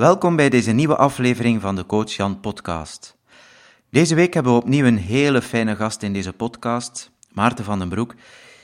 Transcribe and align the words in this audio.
Welkom 0.00 0.36
bij 0.36 0.48
deze 0.48 0.72
nieuwe 0.72 0.96
aflevering 0.96 1.60
van 1.60 1.76
de 1.76 1.86
Coach 1.86 2.10
Jan 2.10 2.40
podcast. 2.40 3.16
Deze 3.90 4.14
week 4.14 4.34
hebben 4.34 4.52
we 4.52 4.58
opnieuw 4.58 4.86
een 4.86 4.96
hele 4.96 5.42
fijne 5.42 5.76
gast 5.76 6.02
in 6.02 6.12
deze 6.12 6.32
podcast, 6.32 7.10
Maarten 7.32 7.64
van 7.64 7.78
den 7.78 7.88
Broek. 7.88 8.14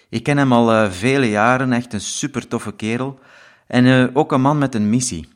Ik 0.08 0.22
ken 0.22 0.36
hem 0.36 0.52
al 0.52 0.72
uh, 0.72 0.90
vele 0.90 1.28
jaren, 1.28 1.72
echt 1.72 1.92
een 1.92 2.00
super 2.00 2.48
toffe 2.48 2.72
kerel 2.72 3.18
en 3.66 3.84
uh, 3.84 4.06
ook 4.12 4.32
een 4.32 4.40
man 4.40 4.58
met 4.58 4.74
een 4.74 4.90
missie. 4.90 5.28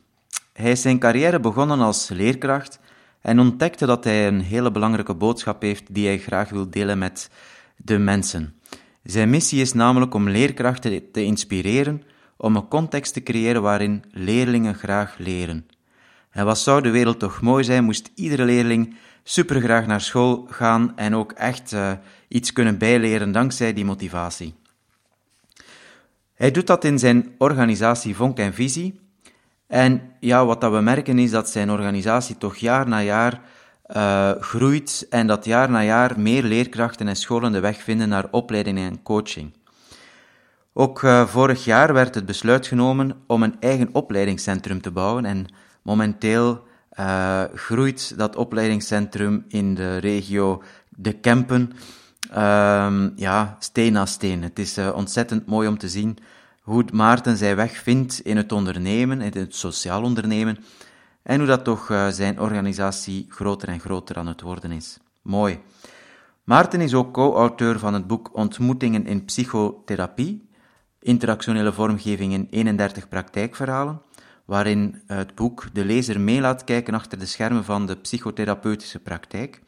Hij 0.53 0.71
is 0.71 0.81
zijn 0.81 0.99
carrière 0.99 1.39
begonnen 1.39 1.79
als 1.79 2.09
leerkracht 2.09 2.79
en 3.21 3.39
ontdekte 3.39 3.85
dat 3.85 4.03
hij 4.03 4.27
een 4.27 4.41
hele 4.41 4.71
belangrijke 4.71 5.15
boodschap 5.15 5.61
heeft 5.61 5.93
die 5.93 6.07
hij 6.07 6.19
graag 6.19 6.49
wil 6.49 6.69
delen 6.69 6.97
met 6.97 7.29
de 7.75 7.97
mensen. 7.97 8.55
Zijn 9.03 9.29
missie 9.29 9.61
is 9.61 9.73
namelijk 9.73 10.13
om 10.13 10.29
leerkrachten 10.29 11.11
te 11.11 11.23
inspireren 11.23 12.03
om 12.37 12.55
een 12.55 12.67
context 12.67 13.13
te 13.13 13.23
creëren 13.23 13.61
waarin 13.61 14.03
leerlingen 14.11 14.75
graag 14.75 15.15
leren. 15.17 15.65
En 16.31 16.45
wat 16.45 16.59
zou 16.59 16.81
de 16.81 16.89
wereld 16.89 17.19
toch 17.19 17.41
mooi 17.41 17.63
zijn, 17.63 17.83
moest 17.83 18.11
iedere 18.15 18.45
leerling 18.45 18.95
supergraag 19.23 19.85
naar 19.85 20.01
school 20.01 20.47
gaan 20.49 20.97
en 20.97 21.15
ook 21.15 21.31
echt 21.31 21.71
uh, 21.71 21.91
iets 22.27 22.53
kunnen 22.53 22.77
bijleren 22.77 23.31
dankzij 23.31 23.73
die 23.73 23.85
motivatie. 23.85 24.55
Hij 26.33 26.51
doet 26.51 26.67
dat 26.67 26.83
in 26.83 26.99
zijn 26.99 27.35
organisatie 27.37 28.15
Vonk 28.15 28.37
en 28.37 28.53
Visie. 28.53 28.99
En 29.67 30.01
ja, 30.19 30.45
wat 30.45 30.61
dat 30.61 30.71
we 30.71 30.81
merken 30.81 31.19
is 31.19 31.31
dat 31.31 31.49
zijn 31.49 31.71
organisatie 31.71 32.37
toch 32.37 32.55
jaar 32.55 32.87
na 32.87 33.01
jaar 33.01 33.41
uh, 33.95 34.31
groeit 34.39 35.07
en 35.09 35.27
dat 35.27 35.45
jaar 35.45 35.69
na 35.69 35.83
jaar 35.83 36.19
meer 36.19 36.43
leerkrachten 36.43 37.07
en 37.07 37.15
scholen 37.15 37.51
de 37.51 37.59
weg 37.59 37.83
vinden 37.83 38.09
naar 38.09 38.27
opleiding 38.31 38.77
en 38.77 39.03
coaching. 39.03 39.53
Ook 40.73 41.01
uh, 41.01 41.27
vorig 41.27 41.65
jaar 41.65 41.93
werd 41.93 42.15
het 42.15 42.25
besluit 42.25 42.67
genomen 42.67 43.23
om 43.27 43.43
een 43.43 43.55
eigen 43.59 43.89
opleidingscentrum 43.91 44.81
te 44.81 44.91
bouwen 44.91 45.25
en 45.25 45.45
momenteel 45.81 46.63
uh, 46.99 47.43
groeit 47.53 48.17
dat 48.17 48.35
opleidingscentrum 48.35 49.45
in 49.47 49.75
de 49.75 49.97
regio 49.97 50.63
De 50.89 51.13
Kempen 51.13 51.71
uh, 52.29 53.07
ja, 53.15 53.55
steen 53.59 53.93
na 53.93 54.05
steen. 54.05 54.43
Het 54.43 54.59
is 54.59 54.77
uh, 54.77 54.91
ontzettend 54.95 55.45
mooi 55.45 55.67
om 55.67 55.77
te 55.77 55.89
zien 55.89 56.17
hoe 56.61 56.85
Maarten 56.93 57.37
zijn 57.37 57.55
weg 57.55 57.77
vindt 57.77 58.19
in 58.19 58.37
het 58.37 58.51
ondernemen, 58.51 59.21
in 59.21 59.31
het 59.33 59.55
sociaal 59.55 60.03
ondernemen, 60.03 60.57
en 61.23 61.37
hoe 61.37 61.47
dat 61.47 61.63
toch 61.63 61.89
uh, 61.89 62.07
zijn 62.07 62.39
organisatie 62.39 63.25
groter 63.29 63.67
en 63.67 63.79
groter 63.79 64.17
aan 64.17 64.27
het 64.27 64.41
worden 64.41 64.71
is. 64.71 64.97
Mooi. 65.21 65.59
Maarten 66.43 66.81
is 66.81 66.93
ook 66.93 67.13
co-auteur 67.13 67.79
van 67.79 67.93
het 67.93 68.07
boek 68.07 68.29
Ontmoetingen 68.33 69.05
in 69.05 69.25
Psychotherapie, 69.25 70.49
interactionele 70.99 71.73
vormgeving 71.73 72.33
in 72.33 72.47
31 72.49 73.07
praktijkverhalen, 73.07 74.01
waarin 74.51 75.01
het 75.07 75.35
boek 75.35 75.67
de 75.73 75.85
lezer 75.85 76.19
mee 76.19 76.41
laat 76.41 76.63
kijken 76.63 76.93
achter 76.93 77.19
de 77.19 77.25
schermen 77.25 77.63
van 77.63 77.85
de 77.85 77.95
psychotherapeutische 77.95 78.99
praktijk. 78.99 79.61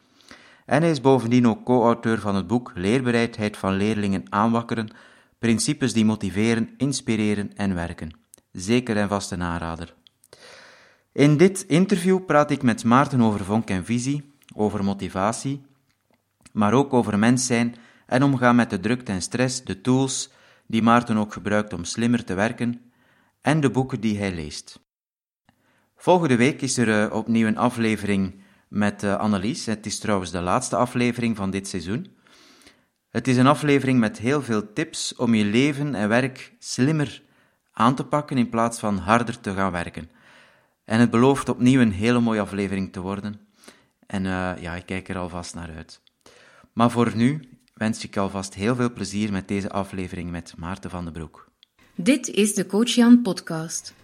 En 0.66 0.82
hij 0.82 0.90
is 0.90 1.00
bovendien 1.00 1.48
ook 1.48 1.64
co-auteur 1.64 2.20
van 2.20 2.34
het 2.34 2.46
boek 2.46 2.72
Leerbereidheid 2.74 3.56
van 3.56 3.76
leerlingen 3.76 4.22
aanwakkeren, 4.28 4.90
principes 5.38 5.92
die 5.92 6.04
motiveren, 6.04 6.70
inspireren 6.76 7.56
en 7.56 7.74
werken. 7.74 8.16
Zeker 8.52 8.96
en 8.96 9.08
vast 9.08 9.30
een 9.30 9.42
aanrader. 9.42 9.94
In 11.12 11.36
dit 11.36 11.64
interview 11.68 12.24
praat 12.24 12.50
ik 12.50 12.62
met 12.62 12.84
Maarten 12.84 13.20
over 13.20 13.44
vonk 13.44 13.68
en 13.68 13.84
visie, 13.84 14.32
over 14.54 14.84
motivatie, 14.84 15.62
maar 16.52 16.72
ook 16.72 16.92
over 16.92 17.18
mens 17.18 17.46
zijn 17.46 17.74
en 18.06 18.22
omgaan 18.22 18.56
met 18.56 18.70
de 18.70 18.80
drukte 18.80 19.12
en 19.12 19.22
stress, 19.22 19.64
de 19.64 19.80
tools 19.80 20.30
die 20.66 20.82
Maarten 20.82 21.16
ook 21.16 21.32
gebruikt 21.32 21.72
om 21.72 21.84
slimmer 21.84 22.24
te 22.24 22.34
werken 22.34 22.92
en 23.44 23.60
de 23.60 23.70
boeken 23.70 24.00
die 24.00 24.18
hij 24.18 24.34
leest. 24.34 24.80
Volgende 25.96 26.36
week 26.36 26.62
is 26.62 26.76
er 26.76 26.88
uh, 26.88 27.14
opnieuw 27.14 27.46
een 27.46 27.56
aflevering 27.56 28.42
met 28.68 29.02
uh, 29.02 29.16
Annelies. 29.16 29.66
Het 29.66 29.86
is 29.86 29.98
trouwens 29.98 30.30
de 30.30 30.40
laatste 30.40 30.76
aflevering 30.76 31.36
van 31.36 31.50
dit 31.50 31.68
seizoen. 31.68 32.16
Het 33.10 33.28
is 33.28 33.36
een 33.36 33.46
aflevering 33.46 33.98
met 33.98 34.18
heel 34.18 34.42
veel 34.42 34.72
tips 34.72 35.14
om 35.14 35.34
je 35.34 35.44
leven 35.44 35.94
en 35.94 36.08
werk 36.08 36.54
slimmer 36.58 37.22
aan 37.72 37.94
te 37.94 38.04
pakken 38.04 38.38
in 38.38 38.48
plaats 38.48 38.78
van 38.78 38.98
harder 38.98 39.40
te 39.40 39.54
gaan 39.54 39.72
werken. 39.72 40.10
En 40.84 41.00
het 41.00 41.10
belooft 41.10 41.48
opnieuw 41.48 41.80
een 41.80 41.92
hele 41.92 42.20
mooie 42.20 42.40
aflevering 42.40 42.92
te 42.92 43.00
worden. 43.00 43.40
En 44.06 44.24
uh, 44.24 44.52
ja, 44.60 44.74
ik 44.74 44.86
kijk 44.86 45.08
er 45.08 45.18
alvast 45.18 45.54
naar 45.54 45.70
uit. 45.76 46.00
Maar 46.72 46.90
voor 46.90 47.16
nu 47.16 47.48
wens 47.74 48.04
ik 48.04 48.16
alvast 48.16 48.54
heel 48.54 48.74
veel 48.74 48.92
plezier 48.92 49.32
met 49.32 49.48
deze 49.48 49.70
aflevering 49.70 50.30
met 50.30 50.54
Maarten 50.56 50.90
van 50.90 51.04
den 51.04 51.12
Broek. 51.12 51.52
Dit 51.96 52.28
is 52.28 52.54
de 52.54 52.66
Coach 52.66 52.88
Jan 52.88 53.22
podcast. 53.22 53.94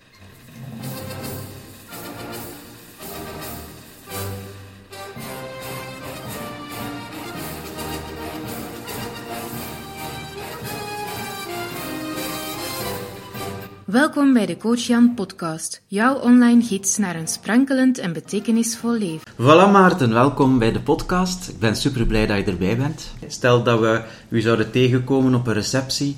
Welkom 13.85 14.33
bij 14.33 14.47
de 14.47 14.57
Coach 14.57 14.81
Jan 14.81 15.15
podcast, 15.15 15.83
jouw 15.87 16.15
online 16.15 16.63
gids 16.63 16.97
naar 16.97 17.17
een 17.17 17.29
sprankelend 17.29 17.99
en 17.99 18.13
betekenisvol 18.13 18.93
leven. 18.93 19.33
Voilà 19.33 19.71
Maarten, 19.73 20.13
welkom 20.13 20.59
bij 20.59 20.73
de 20.73 20.81
podcast. 20.81 21.49
Ik 21.49 21.59
ben 21.59 21.77
super 21.77 22.07
blij 22.07 22.27
dat 22.27 22.37
je 22.37 22.45
erbij 22.45 22.77
bent. 22.77 23.15
Stel 23.27 23.63
dat 23.63 23.81
we 23.81 24.03
u 24.29 24.41
zouden 24.41 24.71
tegenkomen 24.71 25.35
op 25.35 25.47
een 25.47 25.53
receptie, 25.53 26.17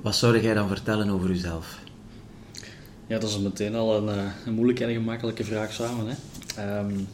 wat 0.00 0.16
zou 0.16 0.40
jij 0.40 0.54
dan 0.54 0.68
vertellen 0.68 1.10
over 1.10 1.30
uzelf? 1.30 1.78
Ja, 3.06 3.18
dat 3.18 3.28
is 3.28 3.38
meteen 3.38 3.74
al 3.74 3.96
een, 3.96 4.08
eh, 4.08 4.24
een 4.46 4.52
moeilijke 4.52 4.82
en 4.82 4.88
een 4.88 4.96
gemakkelijke 4.96 5.44
vraag 5.44 5.72
samen. 5.72 6.06
Hè? 6.06 6.78
Um, 6.78 7.08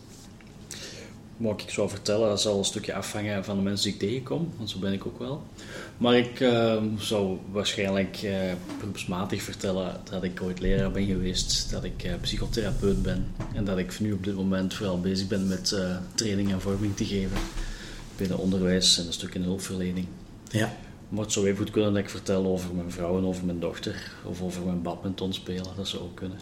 wat 1.37 1.61
ik 1.61 1.71
zou 1.71 1.89
vertellen, 1.89 2.29
dat 2.29 2.41
zal 2.41 2.59
een 2.59 2.65
stukje 2.65 2.95
afhangen 2.95 3.45
van 3.45 3.57
de 3.57 3.63
mensen 3.63 3.85
die 3.85 3.93
ik 3.93 3.99
tegenkom, 3.99 4.53
want 4.57 4.71
zo 4.71 4.79
ben 4.79 4.93
ik 4.93 5.07
ook 5.07 5.19
wel. 5.19 5.43
Maar 5.97 6.17
ik 6.17 6.41
uh, 6.41 6.83
zou 6.99 7.39
waarschijnlijk 7.53 8.23
uh, 8.23 8.53
beroepsmatig 8.79 9.43
vertellen 9.43 10.01
dat 10.11 10.23
ik 10.23 10.43
ooit 10.43 10.61
leraar 10.61 10.91
ben 10.91 11.07
geweest, 11.07 11.71
dat 11.71 11.85
ik 11.85 12.05
uh, 12.05 12.13
psychotherapeut 12.21 13.03
ben 13.03 13.27
en 13.55 13.65
dat 13.65 13.79
ik 13.79 14.01
nu 14.01 14.13
op 14.13 14.25
dit 14.25 14.35
moment 14.35 14.75
vooral 14.75 15.01
bezig 15.01 15.29
ben 15.29 15.49
met 15.49 15.77
training 16.15 16.53
en 16.53 16.61
vorming 16.61 16.97
te 16.97 17.05
geven 17.05 17.39
binnen 18.17 18.39
onderwijs 18.39 18.99
en 18.99 19.07
een 19.07 19.13
stuk 19.13 19.35
in 19.35 19.43
hulpverlening. 19.43 20.07
Ja. 20.51 20.77
Maar 21.09 21.23
het 21.23 21.33
zou 21.33 21.47
even 21.47 21.59
goed 21.59 21.71
kunnen 21.71 21.93
dat 21.93 22.03
ik 22.03 22.11
vertel 22.11 22.47
over 22.47 22.75
mijn 22.75 22.93
vrouw 22.93 23.19
en 23.19 23.25
over 23.25 23.45
mijn 23.45 23.61
dochter 23.61 24.13
of 24.25 24.43
over 24.43 24.63
mijn 24.63 24.83
badminton 24.83 25.33
spelen, 25.33 25.77
dat 25.77 25.89
zou 25.89 26.03
ook 26.03 26.17
kunnen. 26.17 26.39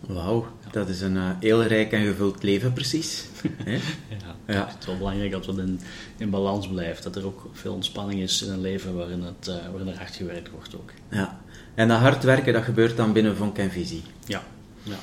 Wauw, 0.00 0.46
dat 0.70 0.88
is 0.88 1.00
een 1.00 1.14
uh, 1.14 1.30
heel 1.40 1.62
rijk 1.62 1.92
en 1.92 2.04
gevuld 2.04 2.42
leven 2.42 2.72
precies. 2.72 3.24
ja, 3.66 4.34
ja, 4.46 4.66
het 4.66 4.76
is 4.80 4.86
wel 4.86 4.96
belangrijk 4.96 5.30
dat 5.30 5.46
het 5.46 5.58
in, 5.58 5.80
in 6.16 6.30
balans 6.30 6.68
blijft. 6.68 7.02
Dat 7.02 7.16
er 7.16 7.26
ook 7.26 7.48
veel 7.52 7.74
ontspanning 7.74 8.20
is 8.20 8.42
in 8.42 8.52
een 8.52 8.60
leven 8.60 8.94
waarin, 8.94 9.22
het, 9.22 9.48
uh, 9.48 9.54
waarin 9.70 9.88
er 9.88 9.98
hard 9.98 10.16
gewerkt 10.16 10.50
wordt 10.50 10.74
ook. 10.74 10.90
Ja, 11.08 11.40
en 11.74 11.88
dat 11.88 11.98
hard 11.98 12.24
werken 12.24 12.52
dat 12.52 12.62
gebeurt 12.62 12.96
dan 12.96 13.12
binnen 13.12 13.36
Vonk 13.36 13.58
en 13.58 13.70
Visie? 13.70 14.02
Ja. 14.26 14.42
ja. 14.82 14.96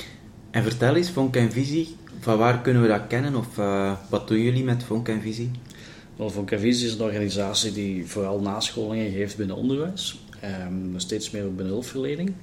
En 0.52 0.64
vertel 0.64 0.96
eens, 0.96 1.12
Vonk 1.12 1.36
en 1.36 1.52
Visie, 1.52 1.96
van 2.20 2.38
waar 2.38 2.62
kunnen 2.62 2.82
we 2.82 2.88
dat 2.88 3.08
kennen 3.08 3.36
of 3.36 3.58
uh, 3.58 3.94
wat 4.10 4.28
doen 4.28 4.42
jullie 4.42 4.64
met 4.64 4.84
Vonk 4.84 5.08
en 5.08 5.22
Visie? 5.22 5.52
Visie 6.46 6.88
is 6.88 6.94
een 6.94 7.02
organisatie 7.02 7.72
die 7.72 8.08
vooral 8.08 8.40
nascholingen 8.40 9.12
geeft 9.12 9.38
binnen 9.38 9.56
onderwijs. 9.56 10.20
Um, 10.68 10.94
steeds 11.00 11.32
meer 11.32 11.56
binnen 11.56 11.74
hulpverlening. 11.74 12.34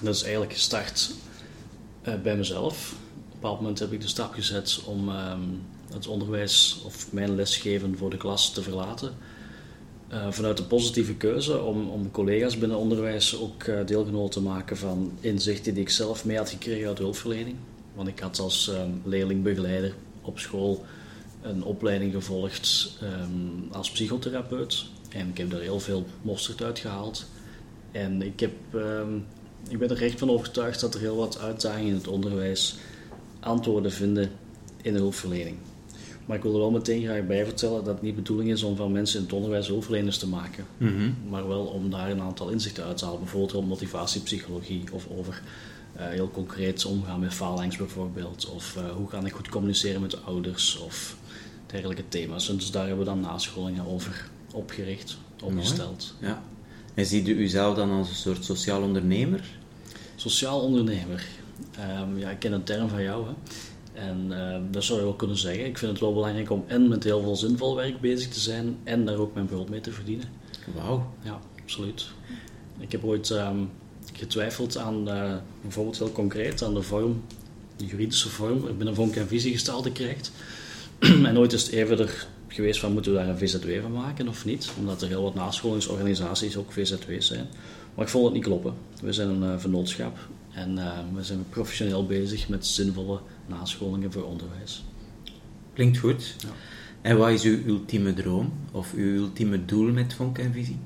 Dat 0.00 0.14
is 0.14 0.22
eigenlijk 0.22 0.52
gestart 0.52 1.10
uh, 2.08 2.14
bij 2.22 2.36
mezelf. 2.36 2.92
Op 2.92 3.32
een 3.32 3.40
bepaald 3.40 3.60
moment 3.60 3.78
heb 3.78 3.92
ik 3.92 4.00
de 4.00 4.08
stap 4.08 4.34
gezet 4.34 4.80
om 4.84 5.08
um, 5.08 5.62
het 5.92 6.06
onderwijs 6.06 6.82
of 6.84 7.12
mijn 7.12 7.34
lesgeven 7.34 7.96
voor 7.98 8.10
de 8.10 8.16
klas 8.16 8.52
te 8.52 8.62
verlaten. 8.62 9.14
Uh, 10.12 10.26
vanuit 10.30 10.56
de 10.56 10.62
positieve 10.62 11.14
keuze 11.14 11.62
om, 11.62 11.88
om 11.88 12.10
collega's 12.10 12.58
binnen 12.58 12.78
onderwijs 12.78 13.38
ook 13.38 13.64
uh, 13.64 13.86
deelgenoot 13.86 14.32
te 14.32 14.40
maken 14.40 14.76
van 14.76 15.12
inzichten 15.20 15.74
die 15.74 15.82
ik 15.82 15.90
zelf 15.90 16.24
mee 16.24 16.36
had 16.36 16.50
gekregen 16.50 16.88
uit 16.88 16.98
hulpverlening. 16.98 17.56
Want 17.94 18.08
ik 18.08 18.18
had 18.18 18.38
als 18.38 18.68
um, 18.68 19.00
leerlingbegeleider 19.04 19.94
op 20.22 20.38
school 20.38 20.84
een 21.42 21.64
opleiding 21.64 22.12
gevolgd 22.12 22.96
um, 23.02 23.68
als 23.72 23.90
psychotherapeut. 23.90 24.84
En 25.08 25.28
ik 25.28 25.38
heb 25.38 25.50
daar 25.50 25.60
heel 25.60 25.80
veel 25.80 26.06
mosterd 26.22 26.62
uit 26.62 26.78
gehaald. 26.78 27.26
En 27.92 28.22
ik 28.22 28.40
heb 28.40 28.52
ik 29.68 29.78
ben 29.78 29.90
er 29.90 30.02
echt 30.02 30.18
van 30.18 30.30
overtuigd 30.30 30.80
dat 30.80 30.94
er 30.94 31.00
heel 31.00 31.16
wat 31.16 31.38
uitdagingen 31.38 31.88
in 31.88 31.94
het 31.94 32.08
onderwijs 32.08 32.76
antwoorden 33.40 33.92
vinden 33.92 34.30
in 34.82 34.92
de 34.92 34.98
hulpverlening. 34.98 35.56
Maar 36.26 36.36
ik 36.36 36.42
wil 36.42 36.52
er 36.52 36.58
wel 36.58 36.70
meteen 36.70 37.02
graag 37.02 37.26
bij 37.26 37.44
vertellen 37.44 37.84
dat 37.84 37.94
het 37.94 38.02
niet 38.02 38.14
de 38.14 38.22
bedoeling 38.22 38.50
is 38.50 38.62
om 38.62 38.76
van 38.76 38.92
mensen 38.92 39.18
in 39.18 39.24
het 39.24 39.34
onderwijs 39.34 39.66
hulpverleners 39.66 40.18
te 40.18 40.28
maken. 40.28 40.66
Mm 40.76 40.88
-hmm. 40.88 41.16
Maar 41.28 41.48
wel 41.48 41.64
om 41.64 41.90
daar 41.90 42.10
een 42.10 42.20
aantal 42.20 42.48
inzichten 42.48 42.84
uit 42.84 42.96
te 42.96 43.04
halen. 43.04 43.20
Bijvoorbeeld 43.20 43.54
over 43.54 43.68
motivatiepsychologie 43.68 44.84
of 44.92 45.06
over 45.18 45.42
uh, 45.96 46.06
heel 46.06 46.30
concreet 46.30 46.84
omgaan 46.84 47.20
met 47.20 47.34
faalangst 47.34 47.78
bijvoorbeeld. 47.78 48.50
Of 48.54 48.76
uh, 48.76 48.90
hoe 48.90 49.08
kan 49.08 49.26
ik 49.26 49.32
goed 49.32 49.48
communiceren 49.48 50.00
met 50.00 50.10
de 50.10 50.18
ouders 50.18 50.78
of 50.78 51.16
dergelijke 51.66 52.08
thema's. 52.08 52.48
En 52.48 52.56
dus 52.56 52.70
daar 52.70 52.86
hebben 52.86 53.04
we 53.04 53.10
dan 53.10 53.20
nascholingen 53.20 53.86
over 53.86 54.30
opgericht, 54.52 55.16
opgesteld. 55.42 56.14
Mooi. 56.20 56.32
Ja. 56.32 56.42
En 56.94 57.06
ziet 57.06 57.28
u 57.28 57.36
uzelf 57.36 57.76
dan 57.76 57.90
als 57.90 58.08
een 58.08 58.14
soort 58.14 58.44
sociaal 58.44 58.82
ondernemer? 58.82 59.44
Sociaal 60.14 60.60
ondernemer. 60.60 61.26
Ehm, 61.78 62.18
ja, 62.18 62.30
ik 62.30 62.38
ken 62.38 62.52
een 62.52 62.64
term 62.64 62.88
van 62.88 63.02
jou, 63.02 63.26
hè. 63.26 63.32
En 63.96 64.26
uh, 64.30 64.56
dat 64.70 64.84
zou 64.84 64.98
je 64.98 65.04
wel 65.04 65.14
kunnen 65.14 65.36
zeggen. 65.36 65.66
Ik 65.66 65.78
vind 65.78 65.90
het 65.90 66.00
wel 66.00 66.14
belangrijk 66.14 66.50
om 66.50 66.64
en 66.66 66.88
met 66.88 67.04
heel 67.04 67.22
veel 67.22 67.36
zinvol 67.36 67.76
werk 67.76 68.00
bezig 68.00 68.28
te 68.28 68.40
zijn 68.40 68.76
en 68.84 69.04
daar 69.04 69.16
ook 69.16 69.34
mijn 69.34 69.46
brood 69.46 69.68
mee 69.68 69.80
te 69.80 69.92
verdienen. 69.92 70.26
Wauw. 70.74 71.12
Ja, 71.22 71.40
absoluut. 71.62 72.06
Ik 72.78 72.92
heb 72.92 73.04
ooit 73.04 73.30
um, 73.30 73.70
getwijfeld 74.12 74.76
aan, 74.76 75.08
uh, 75.08 75.34
bijvoorbeeld 75.62 75.98
heel 75.98 76.12
concreet, 76.12 76.62
aan 76.62 76.74
de 76.74 76.82
vorm, 76.82 77.22
de 77.76 77.86
juridische 77.86 78.28
vorm 78.28 78.60
binnen 78.76 78.94
Vonk 78.94 79.16
en 79.16 79.28
Visie 79.28 79.52
gestalte 79.52 79.92
krijgt. 79.92 80.32
En 80.98 81.38
ooit 81.38 81.52
is 81.52 81.62
het 81.62 81.72
even 81.72 81.98
er 81.98 82.26
geweest 82.48 82.80
van 82.80 82.92
moeten 82.92 83.12
we 83.12 83.18
daar 83.18 83.28
een 83.28 83.38
VZW 83.38 83.80
van 83.82 83.92
maken 83.92 84.28
of 84.28 84.44
niet, 84.44 84.70
omdat 84.78 85.02
er 85.02 85.08
heel 85.08 85.22
wat 85.22 85.34
nascholingsorganisaties 85.34 86.56
ook 86.56 86.72
VZW 86.72 87.10
zijn. 87.18 87.46
Maar 87.94 88.04
ik 88.04 88.10
vond 88.10 88.24
het 88.24 88.34
niet 88.34 88.42
kloppen. 88.42 88.74
We 89.02 89.12
zijn 89.12 89.28
een 89.28 89.52
uh, 89.52 89.58
vennootschap 89.58 90.18
en 90.52 90.76
uh, 90.76 90.98
we 91.14 91.24
zijn 91.24 91.44
professioneel 91.48 92.06
bezig 92.06 92.48
met 92.48 92.66
zinvolle 92.66 93.20
nascholingen 93.46 94.12
voor 94.12 94.24
onderwijs. 94.24 94.84
Klinkt 95.72 95.98
goed. 95.98 96.34
Ja. 96.38 96.48
En 97.00 97.18
wat 97.18 97.30
is 97.30 97.42
uw 97.42 97.58
ultieme 97.66 98.14
droom 98.14 98.52
of 98.72 98.92
uw 98.94 99.14
ultieme 99.14 99.64
doel 99.64 99.92
met 99.92 100.14
Vonk 100.14 100.38
en 100.38 100.52
Visie? 100.52 100.78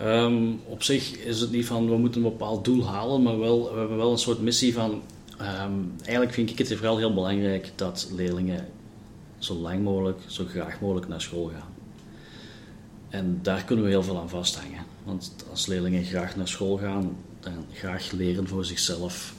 Um, 0.00 0.60
op 0.66 0.82
zich 0.82 1.16
is 1.16 1.40
het 1.40 1.50
niet 1.50 1.66
van 1.66 1.88
we 1.88 1.96
moeten 1.96 2.24
een 2.24 2.30
bepaald 2.30 2.64
doel 2.64 2.86
halen, 2.86 3.22
maar 3.22 3.38
wel, 3.38 3.72
we 3.72 3.78
hebben 3.78 3.96
wel 3.96 4.12
een 4.12 4.18
soort 4.18 4.40
missie 4.40 4.72
van. 4.72 5.02
Um, 5.40 5.92
eigenlijk 6.02 6.32
vind 6.32 6.50
ik 6.50 6.58
het 6.58 6.74
vooral 6.74 6.98
heel 6.98 7.14
belangrijk 7.14 7.72
dat 7.74 8.10
leerlingen 8.16 8.68
zo 9.44 9.54
lang 9.54 9.82
mogelijk, 9.82 10.18
zo 10.26 10.44
graag 10.44 10.80
mogelijk 10.80 11.08
naar 11.08 11.20
school 11.20 11.50
gaan. 11.54 11.70
En 13.08 13.38
daar 13.42 13.64
kunnen 13.64 13.84
we 13.84 13.90
heel 13.90 14.02
veel 14.02 14.18
aan 14.18 14.28
vasthangen. 14.28 14.84
Want 15.04 15.34
als 15.50 15.66
leerlingen 15.66 16.04
graag 16.04 16.36
naar 16.36 16.48
school 16.48 16.78
gaan, 16.78 17.16
dan 17.40 17.64
graag 17.72 18.10
leren 18.10 18.48
voor 18.48 18.64
zichzelf, 18.64 19.34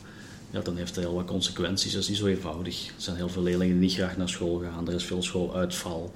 ja, 0.50 0.62
dan 0.62 0.78
heeft 0.78 0.96
dat 0.96 1.04
heel 1.04 1.14
wat 1.14 1.26
consequenties. 1.26 1.92
Dat 1.92 2.02
is 2.02 2.08
niet 2.08 2.18
zo 2.18 2.26
eenvoudig. 2.26 2.88
Er 2.88 2.94
zijn 2.98 3.16
heel 3.16 3.30
veel 3.30 3.42
leerlingen 3.42 3.74
die 3.74 3.84
niet 3.84 3.94
graag 3.94 4.18
naar 4.18 4.30
school 4.30 4.60
gaan. 4.60 4.88
Er 4.88 4.94
is 4.94 5.04
veel 5.04 5.24
schooluitval. 5.24 6.12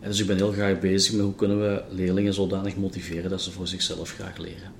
En 0.00 0.08
dus 0.08 0.20
ik 0.20 0.26
ben 0.26 0.36
heel 0.36 0.52
graag 0.52 0.80
bezig 0.80 1.12
met 1.12 1.24
hoe 1.24 1.34
kunnen 1.34 1.60
we 1.60 1.82
leerlingen 1.90 2.34
zodanig 2.34 2.76
motiveren 2.76 3.30
dat 3.30 3.42
ze 3.42 3.50
voor 3.50 3.68
zichzelf 3.68 4.10
graag 4.10 4.36
leren. 4.36 4.72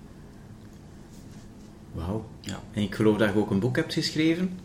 Wauw. 1.92 2.28
Ja. 2.40 2.62
En 2.72 2.82
ik 2.82 2.94
geloof 2.94 3.16
dat 3.16 3.32
je 3.32 3.38
ook 3.38 3.50
een 3.50 3.60
boek 3.60 3.76
hebt 3.76 3.92
geschreven. 3.92 4.58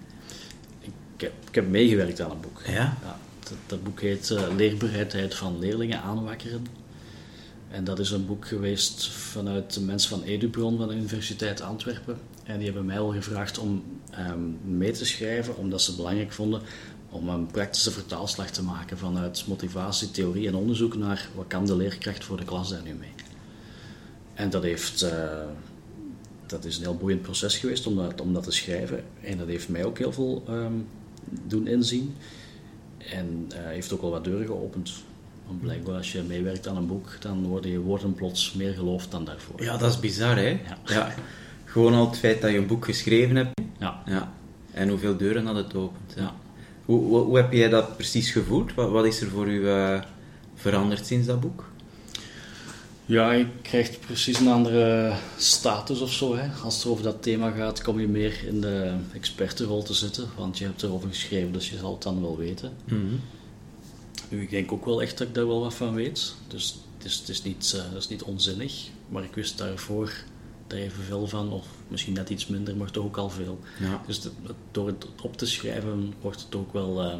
Ik 1.15 1.21
heb, 1.21 1.33
ik 1.47 1.55
heb 1.55 1.69
meegewerkt 1.69 2.21
aan 2.21 2.31
een 2.31 2.41
boek. 2.41 2.61
Ja? 2.65 2.73
ja 2.73 3.19
dat, 3.39 3.57
dat, 3.67 3.83
boek 3.83 4.01
heet 4.01 4.29
uh, 4.29 4.41
Leerbereidheid 4.55 5.35
van 5.35 5.59
leerlingen 5.59 6.01
aanwakkeren. 6.01 6.65
En 7.69 7.83
dat 7.83 7.99
is 7.99 8.11
een 8.11 8.25
boek 8.25 8.47
geweest 8.47 9.09
vanuit 9.09 9.73
de 9.73 9.81
mensen 9.81 10.09
van 10.09 10.23
Edubron 10.23 10.77
van 10.77 10.87
de 10.87 10.93
Universiteit 10.93 11.61
Antwerpen. 11.61 12.17
En 12.43 12.55
die 12.55 12.65
hebben 12.65 12.85
mij 12.85 12.99
al 12.99 13.11
gevraagd 13.11 13.57
om 13.57 13.83
um, 14.19 14.57
mee 14.63 14.91
te 14.91 15.05
schrijven, 15.05 15.57
omdat 15.57 15.81
ze 15.81 15.87
het 15.87 15.97
belangrijk 15.97 16.31
vonden 16.31 16.61
om 17.09 17.29
een 17.29 17.47
praktische 17.47 17.91
vertaalslag 17.91 18.49
te 18.49 18.63
maken 18.63 18.97
vanuit 18.97 19.47
motivatie, 19.47 20.11
theorie 20.11 20.47
en 20.47 20.55
onderzoek 20.55 20.95
naar 20.95 21.29
wat 21.35 21.47
kan 21.47 21.65
de 21.65 21.75
leerkracht 21.75 22.23
voor 22.23 22.37
de 22.37 22.45
klas 22.45 22.69
daar 22.69 22.83
nu 22.83 22.93
mee. 22.93 23.13
En 24.33 24.49
dat, 24.49 24.63
heeft, 24.63 25.03
uh, 25.03 25.09
dat 26.47 26.65
is 26.65 26.77
een 26.77 26.83
heel 26.83 26.97
boeiend 26.97 27.21
proces 27.21 27.57
geweest 27.57 27.87
om 27.87 27.95
dat, 27.95 28.21
om 28.21 28.33
dat 28.33 28.43
te 28.43 28.51
schrijven. 28.51 29.03
En 29.21 29.37
dat 29.37 29.47
heeft 29.47 29.69
mij 29.69 29.85
ook 29.85 29.97
heel 29.97 30.11
veel 30.11 30.43
um, 30.49 30.87
doen 31.47 31.67
inzien. 31.67 32.15
En 32.97 33.47
uh, 33.51 33.57
heeft 33.63 33.93
ook 33.93 34.01
al 34.01 34.09
wat 34.09 34.23
deuren 34.23 34.45
geopend. 34.45 34.93
Want 35.47 35.61
blijkbaar 35.61 35.95
als 35.95 36.11
je 36.11 36.21
meewerkt 36.21 36.67
aan 36.67 36.77
een 36.77 36.87
boek, 36.87 37.17
dan 37.19 37.43
worden 37.47 37.71
je 37.71 37.79
woorden 37.79 38.13
plots 38.13 38.53
meer 38.53 38.73
geloofd 38.73 39.11
dan 39.11 39.25
daarvoor. 39.25 39.63
Ja, 39.63 39.77
dat 39.77 39.91
is 39.91 39.99
bizar, 39.99 40.35
hè? 40.35 40.49
Ja. 40.49 40.77
ja. 40.85 41.13
Gewoon 41.65 41.93
al 41.93 42.09
het 42.09 42.17
feit 42.17 42.41
dat 42.41 42.51
je 42.51 42.57
een 42.57 42.67
boek 42.67 42.85
geschreven 42.85 43.35
hebt. 43.35 43.61
Ja. 43.79 44.03
ja. 44.05 44.33
En 44.71 44.89
hoeveel 44.89 45.17
deuren 45.17 45.45
dat 45.45 45.55
het 45.55 45.75
opent. 45.75 46.13
Ja. 46.15 46.35
Hoe, 46.85 46.99
hoe, 46.99 47.19
hoe, 47.19 47.37
heb 47.37 47.53
jij 47.53 47.69
dat 47.69 47.95
precies 47.95 48.31
gevoeld? 48.31 48.73
Wat, 48.73 48.89
wat 48.89 49.05
is 49.05 49.21
er 49.21 49.27
voor 49.27 49.47
u 49.47 49.59
uh, 49.59 50.01
veranderd 50.55 51.05
sinds 51.05 51.27
dat 51.27 51.39
boek? 51.39 51.71
Ja, 53.05 53.31
je 53.31 53.47
krijgt 53.61 53.99
precies 53.99 54.39
een 54.39 54.47
andere 54.47 55.13
status 55.37 56.01
of 56.01 56.13
zo. 56.13 56.35
Hè. 56.35 56.49
Als 56.63 56.75
het 56.75 56.85
over 56.85 57.03
dat 57.03 57.21
thema 57.21 57.51
gaat, 57.51 57.81
kom 57.81 57.99
je 57.99 58.07
meer 58.07 58.47
in 58.47 58.61
de 58.61 58.95
expertenrol 59.13 59.83
te 59.83 59.93
zitten. 59.93 60.29
Want 60.37 60.57
je 60.57 60.65
hebt 60.65 60.83
erover 60.83 61.09
geschreven, 61.09 61.51
dus 61.51 61.69
je 61.69 61.77
zal 61.77 61.93
het 61.93 62.03
dan 62.03 62.21
wel 62.21 62.37
weten. 62.37 62.73
Mm 62.83 62.99
-hmm. 62.99 63.19
Nu, 64.29 64.41
ik 64.41 64.49
denk 64.49 64.71
ook 64.71 64.85
wel 64.85 65.01
echt 65.01 65.17
dat 65.17 65.27
ik 65.27 65.33
daar 65.33 65.47
wel 65.47 65.59
wat 65.59 65.73
van 65.73 65.93
weet. 65.93 66.35
Dus 66.47 66.75
het 66.97 67.05
is, 67.05 67.17
het 67.17 67.29
is, 67.29 67.43
niet, 67.43 67.73
uh, 67.75 67.91
dat 67.91 68.01
is 68.01 68.07
niet 68.07 68.23
onzinnig. 68.23 68.87
Maar 69.09 69.23
ik 69.23 69.35
wist 69.35 69.57
daarvoor 69.57 70.13
er 70.67 70.77
evenveel 70.77 71.27
van, 71.27 71.51
of 71.51 71.67
misschien 71.87 72.13
net 72.13 72.29
iets 72.29 72.47
minder, 72.47 72.75
maar 72.75 72.91
toch 72.91 73.05
ook 73.05 73.17
al 73.17 73.29
veel. 73.29 73.59
Ja. 73.79 74.01
Dus 74.07 74.21
de, 74.21 74.31
door 74.71 74.87
het 74.87 75.05
op 75.21 75.37
te 75.37 75.45
schrijven 75.45 76.13
wordt 76.21 76.41
het 76.41 76.55
ook 76.55 76.73
wel 76.73 77.05
uh, 77.05 77.15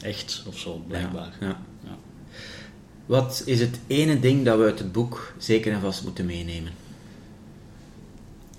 echt 0.00 0.42
of 0.46 0.58
zo, 0.58 0.82
blijkbaar. 0.86 1.36
Ja, 1.40 1.46
ja. 1.46 1.60
Wat 3.12 3.42
is 3.44 3.60
het 3.60 3.78
ene 3.86 4.20
ding 4.20 4.44
dat 4.44 4.58
we 4.58 4.64
uit 4.64 4.78
het 4.78 4.92
boek 4.92 5.34
zeker 5.38 5.72
en 5.72 5.80
vast 5.80 6.02
moeten 6.02 6.26
meenemen? 6.26 6.72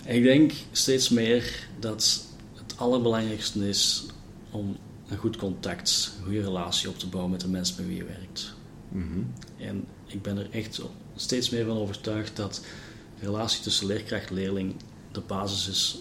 Ik 0.06 0.24
denk 0.24 0.52
steeds 0.72 1.10
meer 1.10 1.68
dat 1.80 2.26
het 2.54 2.78
allerbelangrijkste 2.78 3.70
is 3.70 4.06
om 4.52 4.78
een 5.08 5.18
goed 5.18 5.38
contact, 5.38 6.14
een 6.18 6.24
goede 6.24 6.42
relatie 6.42 6.90
op 6.90 7.00
te 7.00 7.08
bouwen 7.08 7.32
met 7.32 7.42
de 7.42 7.48
mensen 7.48 7.76
met 7.78 7.88
wie 7.88 7.98
je 7.98 8.04
werkt. 8.04 8.54
Mm 8.90 9.12
-hmm. 9.12 9.34
En 9.58 9.86
ik 10.06 10.22
ben 10.22 10.38
er 10.38 10.48
echt 10.52 10.82
steeds 11.16 11.50
meer 11.50 11.66
van 11.66 11.78
overtuigd 11.78 12.36
dat 12.36 12.62
de 13.20 13.26
relatie 13.26 13.62
tussen 13.62 13.88
leerkracht 13.88 14.30
en 14.30 14.36
leerling 14.36 14.76
de 15.12 15.22
basis 15.22 15.68
is 15.68 16.00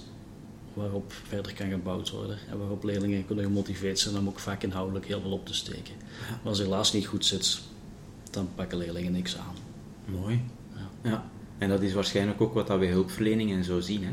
waarop 0.75 1.13
verder 1.29 1.55
kan 1.55 1.71
gebouwd 1.71 2.11
worden 2.11 2.39
en 2.51 2.59
waarop 2.59 2.85
leerlingen 2.85 3.27
kunnen 3.27 3.45
gemotiveerd 3.45 3.99
zijn 3.99 4.19
om 4.19 4.29
ook 4.29 4.39
vaak 4.39 4.63
inhoudelijk 4.63 5.07
heel 5.07 5.21
veel 5.21 5.33
op 5.33 5.47
te 5.47 5.55
steken. 5.55 5.95
Ja. 5.99 6.31
Maar 6.31 6.49
als 6.49 6.59
de 6.59 6.65
relatie 6.65 6.99
niet 6.99 7.09
goed 7.09 7.27
zit, 7.27 7.61
dan 8.32 8.49
pakken 8.55 8.79
leerlingen 8.79 9.12
niks 9.12 9.37
aan. 9.38 9.55
Mooi. 10.05 10.40
Ja. 10.75 11.11
ja. 11.11 11.25
En 11.58 11.69
dat 11.69 11.82
is 11.82 11.93
waarschijnlijk 11.93 12.40
ook 12.40 12.55
wat 12.55 12.67
dat 12.67 12.79
we 12.79 12.87
hulpverlening 12.87 13.52
en 13.52 13.64
zo 13.64 13.81
zien. 13.81 14.05
Hè? 14.05 14.11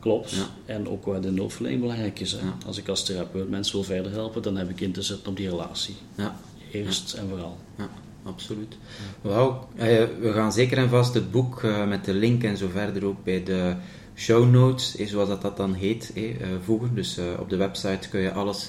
Klopt. 0.00 0.30
Ja. 0.30 0.46
En 0.66 0.88
ook 0.88 1.04
wat 1.04 1.24
in 1.24 1.34
de 1.34 1.40
hulpverlening 1.40 1.80
belangrijk 1.80 2.20
is. 2.20 2.32
Hè? 2.32 2.38
Ja. 2.38 2.56
Als 2.66 2.78
ik 2.78 2.88
als 2.88 3.04
therapeut 3.04 3.50
mensen 3.50 3.74
wil 3.74 3.84
verder 3.84 4.12
helpen, 4.12 4.42
dan 4.42 4.56
heb 4.56 4.70
ik 4.70 4.80
in 4.80 4.92
te 4.92 5.02
zetten 5.02 5.28
op 5.28 5.36
die 5.36 5.48
relatie. 5.48 5.94
Ja, 6.14 6.36
Eerst 6.70 7.12
en 7.12 7.28
vooral. 7.28 7.56
ja 7.78 7.88
absoluut. 8.24 8.76
Wauw. 9.20 9.68
Eh, 9.76 9.86
we 10.20 10.32
gaan 10.32 10.52
zeker 10.52 10.78
en 10.78 10.88
vast 10.88 11.14
het 11.14 11.30
boek 11.30 11.62
uh, 11.62 11.88
met 11.88 12.04
de 12.04 12.14
link 12.14 12.42
en 12.42 12.56
zo 12.56 12.68
verder 12.68 13.04
ook 13.04 13.24
bij 13.24 13.42
de 13.42 13.74
show 14.14 14.50
notes, 14.50 14.96
eh, 14.96 15.06
zoals 15.06 15.28
dat, 15.28 15.42
dat 15.42 15.56
dan 15.56 15.74
heet, 15.74 16.12
eh, 16.14 16.24
voegen. 16.64 16.94
Dus 16.94 17.18
op 17.38 17.50
de 17.50 17.56
website 17.56 18.08
kun 18.08 18.20
je 18.20 18.32
alles 18.32 18.68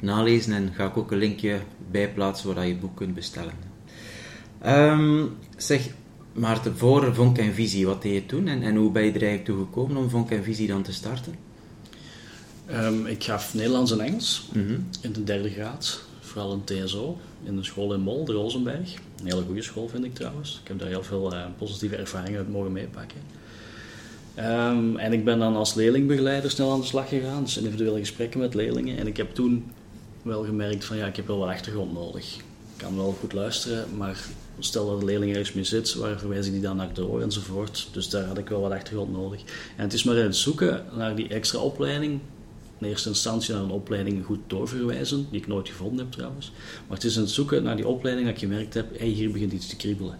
nalezen 0.00 0.52
en 0.52 0.72
ga 0.74 0.86
ik 0.86 0.96
ook 0.96 1.10
een 1.10 1.18
linkje 1.18 1.60
bijplaatsen 1.90 2.54
waar 2.54 2.64
je 2.66 2.72
het 2.72 2.80
boek 2.80 2.96
kunt 2.96 3.14
bestellen. 3.14 3.73
Um, 4.66 5.36
zeg, 5.56 5.88
Maarten, 6.32 6.76
voor 6.76 7.14
Vonk 7.14 7.38
en 7.38 7.54
Visie, 7.54 7.86
wat 7.86 8.02
deed 8.02 8.14
je 8.14 8.26
toen 8.26 8.48
en, 8.48 8.62
en 8.62 8.76
hoe 8.76 8.90
ben 8.90 9.02
je 9.02 9.08
er 9.08 9.22
eigenlijk 9.22 9.44
toe 9.44 9.58
gekomen 9.58 9.96
om 9.96 10.10
Vonk 10.10 10.30
en 10.30 10.44
Visie 10.44 10.66
dan 10.66 10.82
te 10.82 10.92
starten? 10.92 11.34
Um, 12.70 13.06
ik 13.06 13.24
gaf 13.24 13.54
Nederlands 13.54 13.92
en 13.92 14.00
Engels 14.00 14.48
mm 14.52 14.66
-hmm. 14.66 14.86
in 15.00 15.12
de 15.12 15.24
derde 15.24 15.50
graad, 15.50 16.00
vooral 16.20 16.52
in 16.52 16.64
TSO, 16.64 17.18
in 17.42 17.56
een 17.56 17.64
school 17.64 17.94
in 17.94 18.00
Mol, 18.00 18.24
de 18.24 18.32
Rozenberg. 18.32 18.94
Een 19.20 19.26
hele 19.26 19.42
goede 19.42 19.62
school 19.62 19.88
vind 19.88 20.04
ik 20.04 20.14
trouwens. 20.14 20.60
Ik 20.62 20.68
heb 20.68 20.78
daar 20.78 20.88
heel 20.88 21.02
veel 21.02 21.34
uh, 21.34 21.44
positieve 21.58 21.96
ervaringen 21.96 22.38
uit 22.38 22.50
mogen 22.52 22.72
meepakken. 22.72 23.18
Um, 24.38 24.96
en 24.96 25.12
ik 25.12 25.24
ben 25.24 25.38
dan 25.38 25.56
als 25.56 25.74
leerlingbegeleider 25.74 26.50
snel 26.50 26.72
aan 26.72 26.80
de 26.80 26.86
slag 26.86 27.08
gegaan, 27.08 27.42
dus 27.42 27.56
individuele 27.56 27.98
gesprekken 27.98 28.40
met 28.40 28.54
leerlingen. 28.54 28.98
En 28.98 29.06
ik 29.06 29.16
heb 29.16 29.34
toen 29.34 29.64
wel 30.22 30.44
gemerkt 30.44 30.84
van 30.84 30.96
ja, 30.96 31.06
ik 31.06 31.16
heb 31.16 31.26
wel 31.26 31.38
wat 31.38 31.48
achtergrond 31.48 31.92
nodig. 31.92 32.36
Ik 32.36 32.42
kan 32.76 32.96
wel 32.96 33.16
goed 33.20 33.32
luisteren, 33.32 33.96
maar 33.96 34.24
stel 34.58 34.86
dat 34.86 35.00
de 35.00 35.06
leerling 35.06 35.30
ergens 35.32 35.52
mee 35.52 35.64
zit, 35.64 35.94
waar 35.94 36.24
ik 36.24 36.42
die 36.42 36.60
dan 36.60 36.76
naar 36.76 36.90
enzovoort. 37.20 37.88
Dus 37.92 38.08
daar 38.08 38.24
had 38.24 38.38
ik 38.38 38.48
wel 38.48 38.60
wat 38.60 38.72
achtergrond 38.72 39.12
nodig. 39.12 39.40
En 39.76 39.82
het 39.82 39.92
is 39.92 40.04
maar 40.04 40.16
het 40.16 40.36
zoeken 40.36 40.84
naar 40.96 41.16
die 41.16 41.28
extra 41.28 41.58
opleiding, 41.58 42.20
in 42.78 42.86
eerste 42.86 43.08
instantie 43.08 43.54
naar 43.54 43.62
een 43.62 43.70
opleiding 43.70 44.24
goed 44.24 44.40
doorverwijzen, 44.46 45.26
die 45.30 45.40
ik 45.40 45.46
nooit 45.46 45.68
gevonden 45.68 45.98
heb 45.98 46.12
trouwens. 46.12 46.52
Maar 46.86 46.96
het 46.96 47.06
is 47.06 47.16
het 47.16 47.30
zoeken 47.30 47.62
naar 47.62 47.76
die 47.76 47.88
opleiding 47.88 48.26
dat 48.26 48.36
ik 48.36 48.42
gemerkt 48.42 48.74
heb, 48.74 48.98
hey, 48.98 49.08
hier 49.08 49.30
begint 49.30 49.52
iets 49.52 49.66
te 49.66 49.76
kriebelen. 49.76 50.18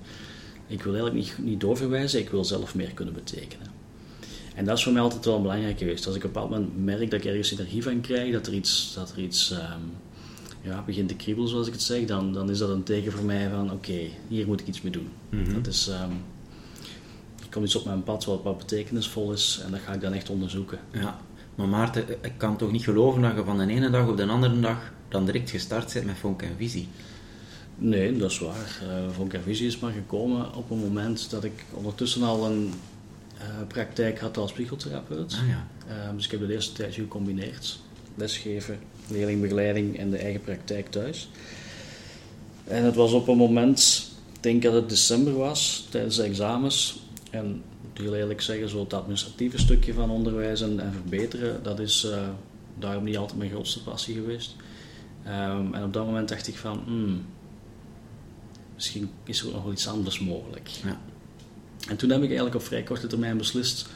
Ik 0.67 0.83
wil 0.83 0.95
eigenlijk 0.95 1.25
niet, 1.25 1.47
niet 1.47 1.61
doorverwijzen, 1.61 2.21
ik 2.21 2.31
wil 2.31 2.45
zelf 2.45 2.75
meer 2.75 2.91
kunnen 2.91 3.15
betekenen. 3.15 3.67
En 4.55 4.65
dat 4.65 4.77
is 4.77 4.85
voor 4.85 4.93
mij 4.93 5.03
altijd 5.03 5.25
wel 5.25 5.43
belangrijk 5.43 5.79
geweest. 5.79 6.07
Als 6.07 6.17
ik 6.17 6.25
op 6.25 6.27
een 6.27 6.33
bepaald 6.33 6.51
moment 6.51 6.85
merk 6.85 7.11
dat 7.11 7.21
ik 7.21 7.27
ergens 7.27 7.51
energie 7.51 7.83
van 7.83 8.01
krijg, 8.01 8.33
dat 8.33 8.47
er 8.47 8.55
iets, 8.55 8.93
dat 8.95 9.13
er 9.13 9.19
iets 9.19 9.51
um, 9.51 9.93
ja, 10.65 10.83
begint 10.87 11.09
te 11.09 11.17
kriebelen, 11.17 11.49
zoals 11.49 11.67
ik 11.67 11.73
het 11.73 11.83
zeg, 11.83 12.05
dan, 12.05 12.33
dan 12.33 12.51
is 12.51 12.59
dat 12.59 12.71
een 12.71 12.83
teken 12.83 13.13
voor 13.13 13.25
mij 13.25 13.51
van 13.51 13.65
oké, 13.65 13.75
okay, 13.75 14.11
hier 14.29 14.47
moet 14.47 14.61
ik 14.61 14.67
iets 14.67 14.83
mee 14.83 14.93
doen. 14.93 15.09
Mm 15.31 15.45
-hmm. 15.45 15.55
Dat 15.55 15.67
is, 15.67 15.89
um, 15.89 16.23
er 17.41 17.49
komt 17.51 17.65
iets 17.65 17.75
op 17.75 17.85
mijn 17.85 18.03
pad 18.03 18.25
wat, 18.25 18.43
wat 18.43 18.59
betekenisvol 18.59 19.33
is 19.33 19.61
en 19.65 19.71
dat 19.71 19.81
ga 19.81 19.93
ik 19.93 20.01
dan 20.01 20.13
echt 20.13 20.31
onderzoeken. 20.31 20.79
Ja, 20.91 21.19
maar 21.55 21.69
Maarten, 21.69 22.09
ik 22.09 22.33
kan 22.37 22.57
toch 22.57 22.73
niet 22.73 22.85
geloven 22.85 23.23
dat 23.23 23.37
je 23.37 23.45
van 23.45 23.59
de 23.59 23.67
ene 23.67 23.91
dag 23.91 24.09
op 24.09 24.17
de 24.17 24.27
andere 24.27 24.61
dag 24.61 24.93
dan 25.09 25.25
direct 25.25 25.51
gestart 25.51 25.93
bent 25.93 26.07
met 26.07 26.17
Vonk 26.17 26.43
en 26.43 26.57
Visie? 26.57 26.89
Nee, 27.77 28.17
dat 28.17 28.31
is 28.31 28.39
waar. 28.39 28.83
Uh, 28.83 29.11
Vonk 29.11 29.33
en 29.33 29.43
Visie 29.43 29.67
is 29.67 29.79
maar 29.79 29.93
gekomen 29.93 30.55
op 30.55 30.71
een 30.71 30.79
moment 30.79 31.31
dat 31.31 31.45
ik 31.45 31.65
ondertussen 31.73 32.23
al 32.23 32.47
een 32.47 32.73
praktijk 33.69 34.21
had 34.21 34.37
als 34.37 34.53
psychotherapeut. 34.53 35.37
Ah, 35.41 35.49
ja. 35.49 35.67
Ehm, 35.89 36.17
dus 36.17 36.25
ik 36.25 36.31
heb 36.31 36.41
de 36.41 36.53
eerste 36.53 36.73
tijdje 36.73 37.03
gecombineerd. 37.03 37.79
Lesgeven, 38.15 38.79
leerlingbegeleiding 39.09 39.99
en 39.99 40.11
de 40.11 40.17
eigen 40.17 40.41
praktijk 40.41 40.91
thuis. 40.91 41.29
En 42.65 42.85
het 42.85 42.95
was 42.95 43.13
op 43.13 43.29
een 43.29 43.37
moment, 43.37 44.11
ik 44.33 44.43
denk 44.43 44.63
dat 44.63 44.73
het 44.73 44.89
december 44.89 45.37
was, 45.37 45.87
tijdens 45.91 46.17
de 46.17 46.23
examens. 46.23 47.03
En 47.31 47.63
ik 47.93 48.01
wil 48.01 48.15
eerlijk 48.15 48.41
zeggen, 48.41 48.69
zo 48.69 48.81
het 48.81 48.93
administratieve 48.93 49.59
stukje 49.59 49.95
van 49.95 50.11
onderwijs 50.11 50.61
en, 50.61 50.81
en 50.81 50.93
verbeteren, 50.93 51.63
dat 51.63 51.79
is 51.81 52.05
uh, 52.05 52.29
daarom 52.79 53.05
niet 53.05 53.17
altijd 53.17 53.39
mijn 53.39 53.51
grootste 53.51 53.83
passie 53.83 54.15
geweest. 54.15 54.57
Ehm, 55.25 55.75
en 55.75 55.85
op 55.85 55.93
dat 55.93 56.07
moment 56.07 56.29
dacht 56.29 56.49
ik 56.49 56.57
van, 56.57 56.83
hmm, 56.85 57.27
misschien 58.75 59.11
is 59.25 59.41
er 59.41 59.47
ook 59.47 59.53
nog 59.53 59.63
wel 59.63 59.73
iets 59.73 59.89
anders 59.89 60.21
mogelijk. 60.21 60.69
Ja. 60.69 61.01
En 61.89 61.97
toen 61.97 62.11
heb 62.11 62.19
ik 62.19 62.27
eigenlijk 62.27 62.57
op 62.57 62.63
vrij 62.63 62.83
korte 62.83 63.07
termijn 63.07 63.37
beslist 63.37 63.89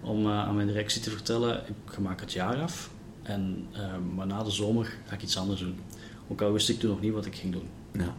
om 0.00 0.26
uh, 0.26 0.38
aan 0.38 0.54
mijn 0.54 0.66
directie 0.66 1.00
te 1.00 1.10
vertellen, 1.10 1.62
ik 1.66 1.98
maak 1.98 2.20
het 2.20 2.32
jaar 2.32 2.56
af. 2.56 2.90
En, 3.24 3.66
uh, 3.72 3.80
maar 4.14 4.26
na 4.26 4.42
de 4.42 4.50
zomer 4.50 4.96
ga 5.06 5.14
ik 5.14 5.22
iets 5.22 5.36
anders 5.36 5.60
doen. 5.60 5.78
Ook 6.28 6.42
al 6.42 6.52
wist 6.52 6.68
ik 6.68 6.78
toen 6.78 6.90
nog 6.90 7.00
niet 7.00 7.12
wat 7.12 7.26
ik 7.26 7.34
ging 7.34 7.52
doen. 7.52 7.68
Ja. 7.92 8.14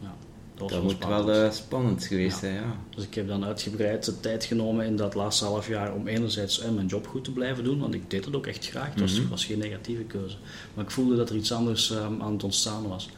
ja 0.00 0.14
dat, 0.54 0.68
dat 0.68 0.82
moet 0.82 1.06
wel 1.06 1.44
uh, 1.44 1.50
spannend 1.50 2.04
geweest 2.04 2.38
zijn, 2.38 2.54
ja. 2.54 2.76
Dus 2.94 3.04
ik 3.04 3.14
heb 3.14 3.28
dan 3.28 3.44
uitgebreid 3.44 4.04
de 4.04 4.20
tijd 4.20 4.44
genomen 4.44 4.86
in 4.86 4.96
dat 4.96 5.14
laatste 5.14 5.44
half 5.44 5.68
jaar 5.68 5.94
om 5.94 6.06
enerzijds 6.06 6.64
uh, 6.64 6.70
mijn 6.70 6.86
job 6.86 7.06
goed 7.06 7.24
te 7.24 7.32
blijven 7.32 7.64
doen, 7.64 7.78
want 7.78 7.94
ik 7.94 8.10
deed 8.10 8.24
het 8.24 8.36
ook 8.36 8.46
echt 8.46 8.68
graag. 8.68 8.90
Het 8.90 9.00
was, 9.00 9.12
mm 9.12 9.20
-hmm. 9.20 9.28
was 9.28 9.44
geen 9.44 9.58
negatieve 9.58 10.02
keuze. 10.02 10.36
Maar 10.74 10.84
ik 10.84 10.90
voelde 10.90 11.16
dat 11.16 11.30
er 11.30 11.36
iets 11.36 11.52
anders 11.52 11.90
um, 11.90 12.22
aan 12.22 12.32
het 12.32 12.44
ontstaan 12.44 12.88
was. 12.88 13.08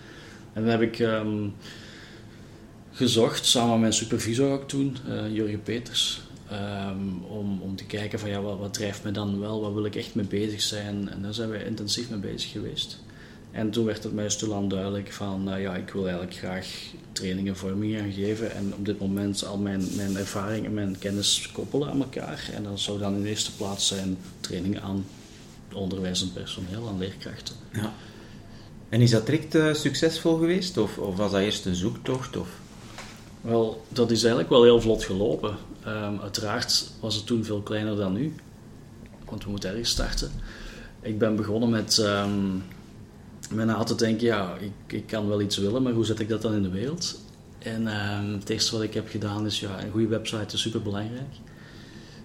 En 0.53 0.63
dan 0.63 0.71
heb 0.71 0.81
ik 0.81 0.99
um, 0.99 1.55
gezocht, 2.93 3.47
samen 3.47 3.71
met 3.71 3.81
mijn 3.81 3.93
supervisor 3.93 4.53
ook 4.53 4.69
toen, 4.69 4.97
uh, 5.09 5.35
Jurgen 5.35 5.63
Peters, 5.63 6.21
um, 6.53 7.25
om, 7.25 7.61
om 7.61 7.76
te 7.76 7.85
kijken 7.85 8.19
van 8.19 8.29
ja, 8.29 8.41
wat, 8.41 8.59
wat, 8.59 8.75
drijft 8.75 9.05
me 9.05 9.11
dan 9.11 9.41
wel, 9.41 9.61
wat 9.61 9.73
wil 9.73 9.85
ik 9.85 9.97
echt 9.97 10.15
mee 10.15 10.26
bezig 10.26 10.61
zijn. 10.61 11.09
En 11.09 11.23
daar 11.23 11.35
zijn 11.35 11.50
we 11.50 11.65
intensief 11.65 12.11
mee 12.11 12.19
bezig 12.19 12.50
geweest. 12.50 12.99
En 13.50 13.71
toen 13.71 13.85
werd 13.85 14.03
het 14.03 14.15
mij 14.15 14.29
stilaan 14.29 14.69
duidelijk 14.69 15.12
van 15.12 15.53
uh, 15.53 15.61
ja, 15.62 15.76
ik 15.76 15.91
wil 15.91 16.03
eigenlijk 16.03 16.37
graag 16.37 16.67
trainingen 17.12 17.57
vorming 17.57 17.99
gaan 17.99 18.12
geven 18.12 18.55
en 18.55 18.75
op 18.75 18.85
dit 18.85 19.00
moment 19.00 19.45
al 19.45 19.59
mijn, 19.59 19.85
mijn 19.97 20.17
ervaring 20.17 20.67
en 20.67 20.75
mijn 20.75 20.99
kennis 20.99 21.50
koppelen 21.53 21.91
aan 21.91 22.00
elkaar. 22.00 22.50
En 22.55 22.62
dat 22.62 22.81
zou 22.81 22.99
dan 22.99 23.15
in 23.15 23.23
de 23.23 23.29
eerste 23.29 23.57
plaats 23.57 23.87
zijn 23.87 24.17
training 24.41 24.81
aan 24.81 25.07
onderwijs 25.75 26.23
en 26.23 26.33
personeel, 26.33 26.88
aan 26.88 26.99
leerkrachten. 26.99 27.55
Ja. 27.73 27.93
En 28.88 29.00
is 29.00 29.11
dat 29.11 29.26
direct 29.26 29.55
uh, 29.55 29.75
succesvol 29.75 30.37
geweest 30.37 30.76
of, 30.76 30.99
of 30.99 31.17
was 31.17 31.31
dat 31.31 31.41
eerst 31.41 31.67
een 31.67 31.75
zoektocht? 31.75 32.37
Of? 32.37 32.49
Wel, 33.47 33.85
dat 33.88 34.11
is 34.11 34.19
eigenlijk 34.19 34.50
wel 34.50 34.62
heel 34.62 34.81
vlot 34.81 35.05
gelopen. 35.05 35.57
Um, 35.87 36.21
uiteraard 36.21 36.91
was 37.00 37.15
het 37.15 37.26
toen 37.26 37.45
veel 37.45 37.61
kleiner 37.61 37.97
dan 37.97 38.12
nu, 38.12 38.35
want 39.25 39.45
we 39.45 39.50
moeten 39.50 39.71
ergens 39.71 39.91
starten. 39.91 40.31
Ik 41.00 41.19
ben 41.19 41.37
begonnen 41.37 41.71
met, 41.71 41.99
um, 41.99 42.65
met 43.50 43.67
na 43.67 43.83
te 43.83 43.95
denken, 43.95 44.26
ja, 44.26 44.57
ik, 44.61 44.93
ik 44.93 45.07
kan 45.07 45.29
wel 45.29 45.41
iets 45.41 45.57
willen, 45.57 45.83
maar 45.83 45.93
hoe 45.93 46.05
zet 46.05 46.21
ik 46.21 46.29
dat 46.29 46.43
dan 46.43 46.55
in 46.55 46.62
de 46.62 46.69
wereld? 46.69 47.19
En 47.59 47.87
um, 47.87 48.33
het 48.33 48.49
eerste 48.49 48.73
wat 48.73 48.83
ik 48.83 48.95
heb 48.95 49.09
gedaan 49.09 49.47
is, 49.47 49.61
ja, 49.61 49.83
een 49.83 49.91
goede 49.91 50.09
website 50.09 50.55
is 50.55 50.61
super 50.61 50.83
belangrijk. 50.83 51.35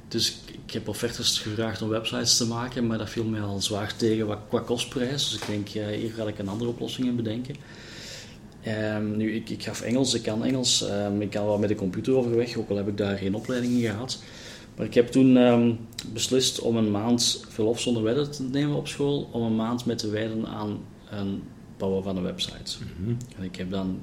Dus 0.08 0.38
ik 0.66 0.72
heb 0.74 0.88
offertes 0.88 1.40
gevraagd 1.40 1.82
om 1.82 1.90
websites 1.90 2.38
te 2.38 2.48
maken, 2.48 2.88
maar 2.88 2.98
dat 2.98 3.10
viel 3.10 3.24
mij 3.24 3.42
al 3.42 3.62
zwaar 3.62 3.96
tegen 3.96 4.38
qua 4.50 4.60
kostprijs. 4.60 5.30
Dus 5.30 5.42
ik 5.42 5.48
denk, 5.48 5.68
ja, 5.68 5.88
hier 5.88 6.12
ga 6.12 6.24
ik 6.24 6.40
een 6.40 6.50
andere 6.50 6.70
oplossing 6.70 7.08
in 7.08 7.16
bedenken. 7.16 7.56
Um, 8.68 9.18
nu, 9.18 9.36
ik, 9.36 9.50
ik 9.50 9.64
gaf 9.64 9.82
Engels, 9.82 10.14
ik 10.14 10.22
kan 10.22 10.44
Engels. 10.44 10.90
Um, 10.90 11.22
ik 11.22 11.30
kan 11.30 11.46
wel 11.46 11.58
met 11.58 11.70
de 11.70 11.76
computer 11.76 12.16
overweg, 12.16 12.58
ook 12.58 12.70
al 12.70 12.76
heb 12.76 12.88
ik 12.88 12.98
daar 12.98 13.18
geen 13.18 13.36
opleiding 13.36 13.74
in 13.74 13.82
gehad. 13.82 14.20
Maar 14.76 14.86
ik 14.86 14.94
heb 14.94 15.08
toen 15.08 15.38
um, 15.38 15.80
beslist 16.14 16.60
om 16.60 16.78
een 16.78 16.92
maand 16.92 17.46
verlof 17.50 17.80
zonder 17.80 18.04
wedden 18.04 18.32
te 18.32 18.44
nemen 18.44 18.76
op 18.76 18.88
school, 18.88 19.30
om 19.32 19.42
een 19.42 19.56
maand 19.56 19.86
met 19.86 19.98
te 19.98 20.10
wijden 20.10 20.48
aan 20.48 20.80
een 21.10 21.44
bouwen 21.78 22.04
van 22.04 22.18
een 22.18 22.24
website. 22.24 22.78
Mm 22.80 23.06
-hmm. 23.06 23.18
En 23.38 23.44
ik 23.44 23.56
heb 23.56 23.72
dan 23.72 24.02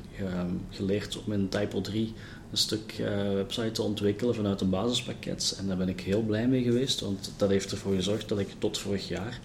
geleerd 0.71 1.23
om 1.25 1.33
in 1.33 1.49
Typo 1.49 1.81
3 1.81 2.12
een 2.50 2.57
stuk 2.57 2.99
uh, 3.00 3.33
website 3.33 3.71
te 3.71 3.83
ontwikkelen 3.83 4.35
vanuit 4.35 4.61
een 4.61 4.71
basispakket. 4.71 5.57
En 5.59 5.67
daar 5.67 5.77
ben 5.77 5.88
ik 5.88 6.00
heel 6.00 6.23
blij 6.23 6.49
mee 6.49 6.62
geweest, 6.62 7.00
want 7.00 7.33
dat 7.37 7.49
heeft 7.49 7.71
ervoor 7.71 7.95
gezorgd 7.95 8.29
dat 8.29 8.38
ik 8.38 8.49
tot 8.59 8.79
vorig 8.79 9.09
jaar 9.09 9.41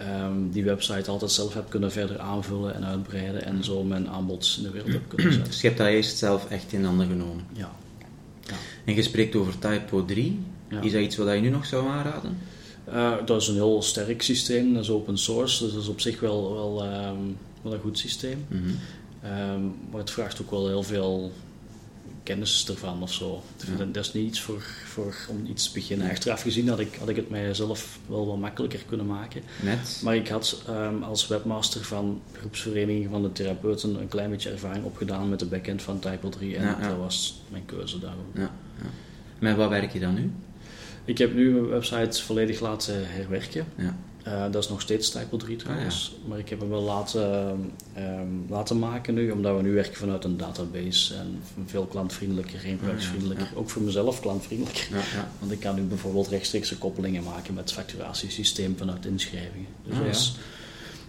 um, 0.00 0.50
die 0.50 0.64
website 0.64 1.10
altijd 1.10 1.30
zelf 1.30 1.54
heb 1.54 1.70
kunnen 1.70 1.92
verder 1.92 2.18
aanvullen 2.18 2.74
en 2.74 2.84
uitbreiden 2.84 3.44
en 3.44 3.64
zo 3.64 3.84
mijn 3.84 4.08
aanbod 4.08 4.54
in 4.56 4.62
de 4.62 4.70
wereld 4.70 4.92
heb 4.92 5.08
kunnen 5.08 5.32
zetten. 5.32 5.50
Dus 5.50 5.60
je 5.60 5.66
hebt 5.66 5.78
dat 5.78 5.88
eerst 5.88 6.18
zelf 6.18 6.50
echt 6.50 6.72
in 6.72 6.84
handen 6.84 7.06
genomen? 7.06 7.44
Ja. 7.52 7.70
ja. 8.46 8.54
En 8.84 8.94
je 8.94 9.02
spreekt 9.02 9.36
over 9.36 9.58
Typo 9.58 10.04
3. 10.04 10.38
Ja. 10.68 10.80
Is 10.80 10.92
dat 10.92 11.02
iets 11.02 11.16
wat 11.16 11.34
je 11.34 11.40
nu 11.40 11.48
nog 11.48 11.66
zou 11.66 11.88
aanraden? 11.88 12.38
Uh, 12.88 13.12
dat 13.24 13.42
is 13.42 13.48
een 13.48 13.54
heel 13.54 13.82
sterk 13.82 14.22
systeem, 14.22 14.74
dat 14.74 14.82
is 14.82 14.90
open 14.90 15.18
source, 15.18 15.64
dus 15.64 15.72
dat 15.72 15.82
is 15.82 15.88
op 15.88 16.00
zich 16.00 16.20
wel, 16.20 16.54
wel, 16.54 16.84
um, 16.84 17.36
wel 17.62 17.72
een 17.72 17.80
goed 17.80 17.98
systeem. 17.98 18.46
Mm 18.48 18.58
-hmm. 18.58 19.50
um, 19.52 19.74
maar 19.90 20.00
het 20.00 20.10
vraagt 20.10 20.42
ook 20.42 20.50
wel 20.50 20.68
heel 20.68 20.82
veel 20.82 21.32
kennis 22.30 22.68
ervan 22.68 23.02
of 23.02 23.12
zo. 23.12 23.42
Ja. 23.78 23.84
Dat 23.84 24.04
is 24.04 24.12
niet 24.12 24.26
iets 24.26 24.40
voor, 24.40 24.62
voor 24.84 25.14
om 25.28 25.46
iets 25.46 25.66
te 25.66 25.72
beginnen. 25.72 26.10
Achteraf 26.10 26.42
gezien 26.42 26.68
had 26.68 26.78
ik, 26.78 26.94
had 26.98 27.08
ik 27.08 27.16
het 27.16 27.30
mijzelf 27.30 27.98
wel 28.06 28.26
wat 28.26 28.38
makkelijker 28.38 28.80
kunnen 28.86 29.06
maken. 29.06 29.42
Net. 29.62 30.00
Maar 30.04 30.16
ik 30.16 30.28
had 30.28 30.62
um, 30.68 31.02
als 31.02 31.26
webmaster 31.26 31.84
van 31.84 32.22
groepsvereniging 32.32 33.08
van 33.10 33.22
de 33.22 33.32
therapeuten 33.32 34.00
een 34.00 34.08
klein 34.08 34.30
beetje 34.30 34.50
ervaring 34.50 34.84
opgedaan 34.84 35.28
met 35.28 35.38
de 35.38 35.46
backend 35.46 35.82
van 35.82 35.98
Typo 35.98 36.28
3 36.28 36.56
en 36.56 36.62
ja, 36.62 36.76
ja. 36.80 36.88
dat 36.88 36.98
was 36.98 37.42
mijn 37.48 37.64
keuze 37.66 37.98
daarom. 37.98 38.24
Ja, 38.34 38.50
Met 39.38 39.56
wat 39.56 39.68
werk 39.68 39.92
je 39.92 40.00
dan 40.00 40.14
nu? 40.14 40.30
Ik 41.04 41.18
heb 41.18 41.34
nu 41.34 41.50
mijn 41.50 41.68
website 41.68 42.22
volledig 42.22 42.60
laten 42.60 43.12
herwerken. 43.12 43.66
Ja. 43.76 43.96
Uh, 44.30 44.42
dat 44.50 44.62
is 44.62 44.68
nog 44.68 44.80
steeds 44.80 45.10
Typo 45.10 45.36
3 45.36 45.56
trouwens, 45.56 46.12
ah, 46.12 46.22
ja. 46.22 46.28
maar 46.28 46.38
ik 46.38 46.48
heb 46.48 46.60
hem 46.60 46.68
wel 46.68 46.82
laten, 46.82 47.50
um, 47.98 48.46
laten 48.48 48.78
maken 48.78 49.14
nu, 49.14 49.30
omdat 49.30 49.56
we 49.56 49.62
nu 49.62 49.74
werken 49.74 49.96
vanuit 49.96 50.24
een 50.24 50.36
database 50.36 51.14
en 51.14 51.42
veel 51.66 51.84
klantvriendelijker, 51.84 52.58
geen 52.58 52.78
gebruiksvriendelijker. 52.78 53.44
Ja, 53.44 53.50
ja. 53.52 53.58
Ook 53.58 53.70
voor 53.70 53.82
mezelf 53.82 54.20
klantvriendelijker, 54.20 54.88
want 55.38 55.52
ik 55.52 55.60
kan 55.60 55.74
nu 55.74 55.82
bijvoorbeeld 55.82 56.28
rechtstreekse 56.28 56.78
koppelingen 56.78 57.22
maken 57.22 57.54
met 57.54 57.62
het 57.62 57.72
facturatiesysteem 57.72 58.76
vanuit 58.76 59.06
inschrijvingen. 59.06 59.68
Dus 59.84 59.94
ah, 59.94 60.04
dat, 60.04 60.14
is, 60.14 60.36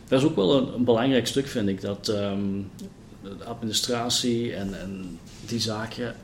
dat 0.07 0.19
is 0.21 0.27
ook 0.27 0.35
wel 0.35 0.57
een, 0.57 0.73
een, 0.73 0.83
belangrijk 0.83 1.27
stuk, 1.27 1.47
vind 1.47 1.69
ik, 1.69 1.81
dat 1.81 2.07
um, 2.07 2.69
de 3.23 3.43
administratie 3.45 4.53
en, 4.55 4.79
en 4.79 5.19
die 5.45 5.59
zaken, 5.59 6.15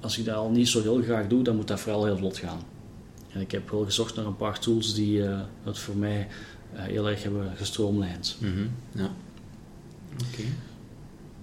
als 0.00 0.18
ik 0.18 0.24
dat 0.24 0.34
al 0.34 0.50
niet 0.50 0.68
zo 0.68 0.82
heel 0.82 1.02
graag 1.02 1.26
doe, 1.26 1.42
dan 1.42 1.56
moet 1.56 1.68
dat 1.68 1.80
vooral 1.80 2.04
heel 2.04 2.16
vlot 2.16 2.38
gaan. 2.38 2.60
En 3.34 3.40
ik 3.40 3.50
heb 3.50 3.70
wel 3.70 3.84
gezocht 3.84 4.16
naar 4.16 4.26
een 4.26 4.36
paar 4.36 4.58
tools 4.58 4.94
die 4.94 5.18
uh, 5.18 5.40
het 5.62 5.78
voor 5.78 5.96
mij 5.96 6.28
uh, 6.74 6.82
heel 6.82 7.08
erg 7.08 7.22
hebben 7.22 7.52
gestroomlijnd. 7.56 8.36
Mm 8.38 8.52
-hmm. 8.52 8.70
Ja. 8.92 9.10
Oké. 10.12 10.24
Okay. 10.32 10.52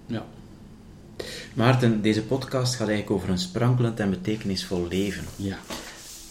Ja. 0.05 0.25
Maarten, 1.53 2.01
deze 2.01 2.24
podcast 2.24 2.75
gaat 2.75 2.88
eigenlijk 2.88 3.17
over 3.17 3.29
een 3.29 3.38
sprankelend 3.38 4.00
en 4.00 4.10
betekenisvol 4.10 4.88
leven. 4.88 5.25
Ja. 5.36 5.57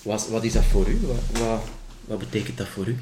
Wat, 0.02 0.28
wat 0.28 0.44
is 0.44 0.52
dat 0.52 0.64
voor 0.64 0.88
u? 0.88 1.00
Wat, 1.00 1.40
wat, 1.40 1.62
wat 2.04 2.18
betekent 2.18 2.58
dat 2.58 2.68
voor 2.68 2.86
u? 2.86 2.98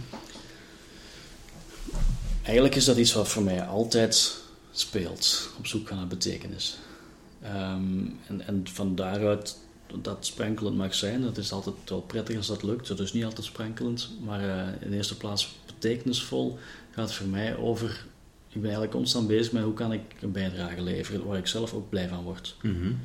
Eigenlijk 2.43 2.75
is 2.75 2.85
dat 2.85 2.97
iets 2.97 3.13
wat 3.13 3.29
voor 3.29 3.43
mij 3.43 3.63
altijd 3.63 4.41
speelt, 4.71 5.51
op 5.59 5.67
zoek 5.67 5.91
naar 5.91 6.07
betekenis. 6.07 6.79
Um, 7.45 8.19
en, 8.27 8.47
en 8.47 8.63
van 8.73 8.95
daaruit 8.95 9.59
dat 10.03 10.27
sprankelend 10.27 10.77
mag 10.77 10.95
zijn. 10.95 11.23
Dat 11.23 11.39
is 11.39 11.53
altijd 11.53 11.77
wel 11.85 12.01
prettig 12.01 12.37
als 12.37 12.47
dat 12.47 12.63
lukt. 12.63 12.89
Dat 12.89 13.01
is 13.01 13.13
niet 13.13 13.25
altijd 13.25 13.47
sprankelend, 13.47 14.11
maar 14.25 14.45
uh, 14.45 14.83
in 14.87 14.93
eerste 14.93 15.17
plaats 15.17 15.57
betekenisvol 15.67 16.59
gaat 16.91 17.09
het 17.09 17.15
voor 17.15 17.27
mij 17.27 17.57
over. 17.57 18.07
Ik 18.49 18.55
ben 18.55 18.63
eigenlijk 18.63 18.93
constant 18.93 19.27
bezig 19.27 19.53
met 19.53 19.63
hoe 19.63 19.75
kan 19.75 19.93
ik 19.93 20.03
een 20.21 20.33
bijdrage 20.33 20.81
leveren 20.81 21.27
waar 21.27 21.39
ik 21.39 21.47
zelf 21.47 21.75
ook 21.75 21.89
blij 21.89 22.09
van 22.09 22.23
word. 22.23 22.57
Mm 22.63 22.75
-hmm. 22.81 23.01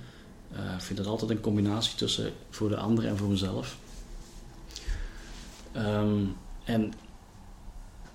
uh, 0.54 0.74
ik 0.74 0.82
vind 0.82 0.98
dat 0.98 1.08
altijd 1.08 1.32
een 1.32 1.40
combinatie 1.40 1.96
tussen 1.96 2.32
voor 2.50 2.70
de 2.70 2.78
ander 2.78 3.06
en 3.06 3.18
voor 3.18 3.30
mezelf. 3.30 3.78
Um, 5.76 6.36
en 6.64 6.94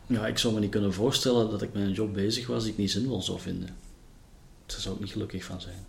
ja, 0.06 0.26
ik 0.26 0.38
zou 0.38 0.54
me 0.54 0.60
niet 0.60 0.70
kunnen 0.70 0.92
voorstellen 0.92 1.50
dat 1.50 1.62
ik 1.62 1.72
met 1.72 1.82
een 1.82 1.92
job 1.92 2.14
bezig 2.14 2.46
was 2.46 2.62
die 2.62 2.72
ik 2.72 2.78
niet 2.78 2.90
zinvol 2.90 3.22
zou 3.22 3.40
vinden. 3.40 3.76
Daar 4.66 4.80
zou 4.80 4.94
ik 4.94 5.00
niet 5.00 5.12
gelukkig 5.12 5.44
van 5.44 5.60
zijn. 5.60 5.86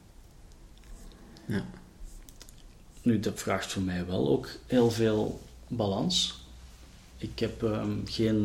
Ja. 1.45 1.65
Nu, 3.01 3.19
dat 3.19 3.39
vraagt 3.39 3.71
voor 3.71 3.81
mij 3.81 4.05
wel 4.05 4.29
ook 4.29 4.49
heel 4.65 4.91
veel 4.91 5.39
balans. 5.67 6.39
Ik 7.17 7.39
heb 7.39 7.61
um, 7.61 8.01
geen, 8.05 8.35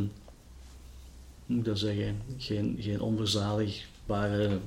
hoe 1.47 1.57
moet 1.57 1.59
ik 1.59 1.65
dat 1.65 1.79
zeggen, 1.79 2.23
geen, 2.39 2.77
geen 2.81 3.01
onverzadigbare, 3.01 4.59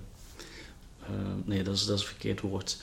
uh, 1.01 1.07
nee, 1.45 1.63
dat 1.63 1.75
is, 1.75 1.85
dat 1.85 1.95
is 1.95 2.01
een 2.01 2.07
verkeerd 2.07 2.41
woord. 2.41 2.81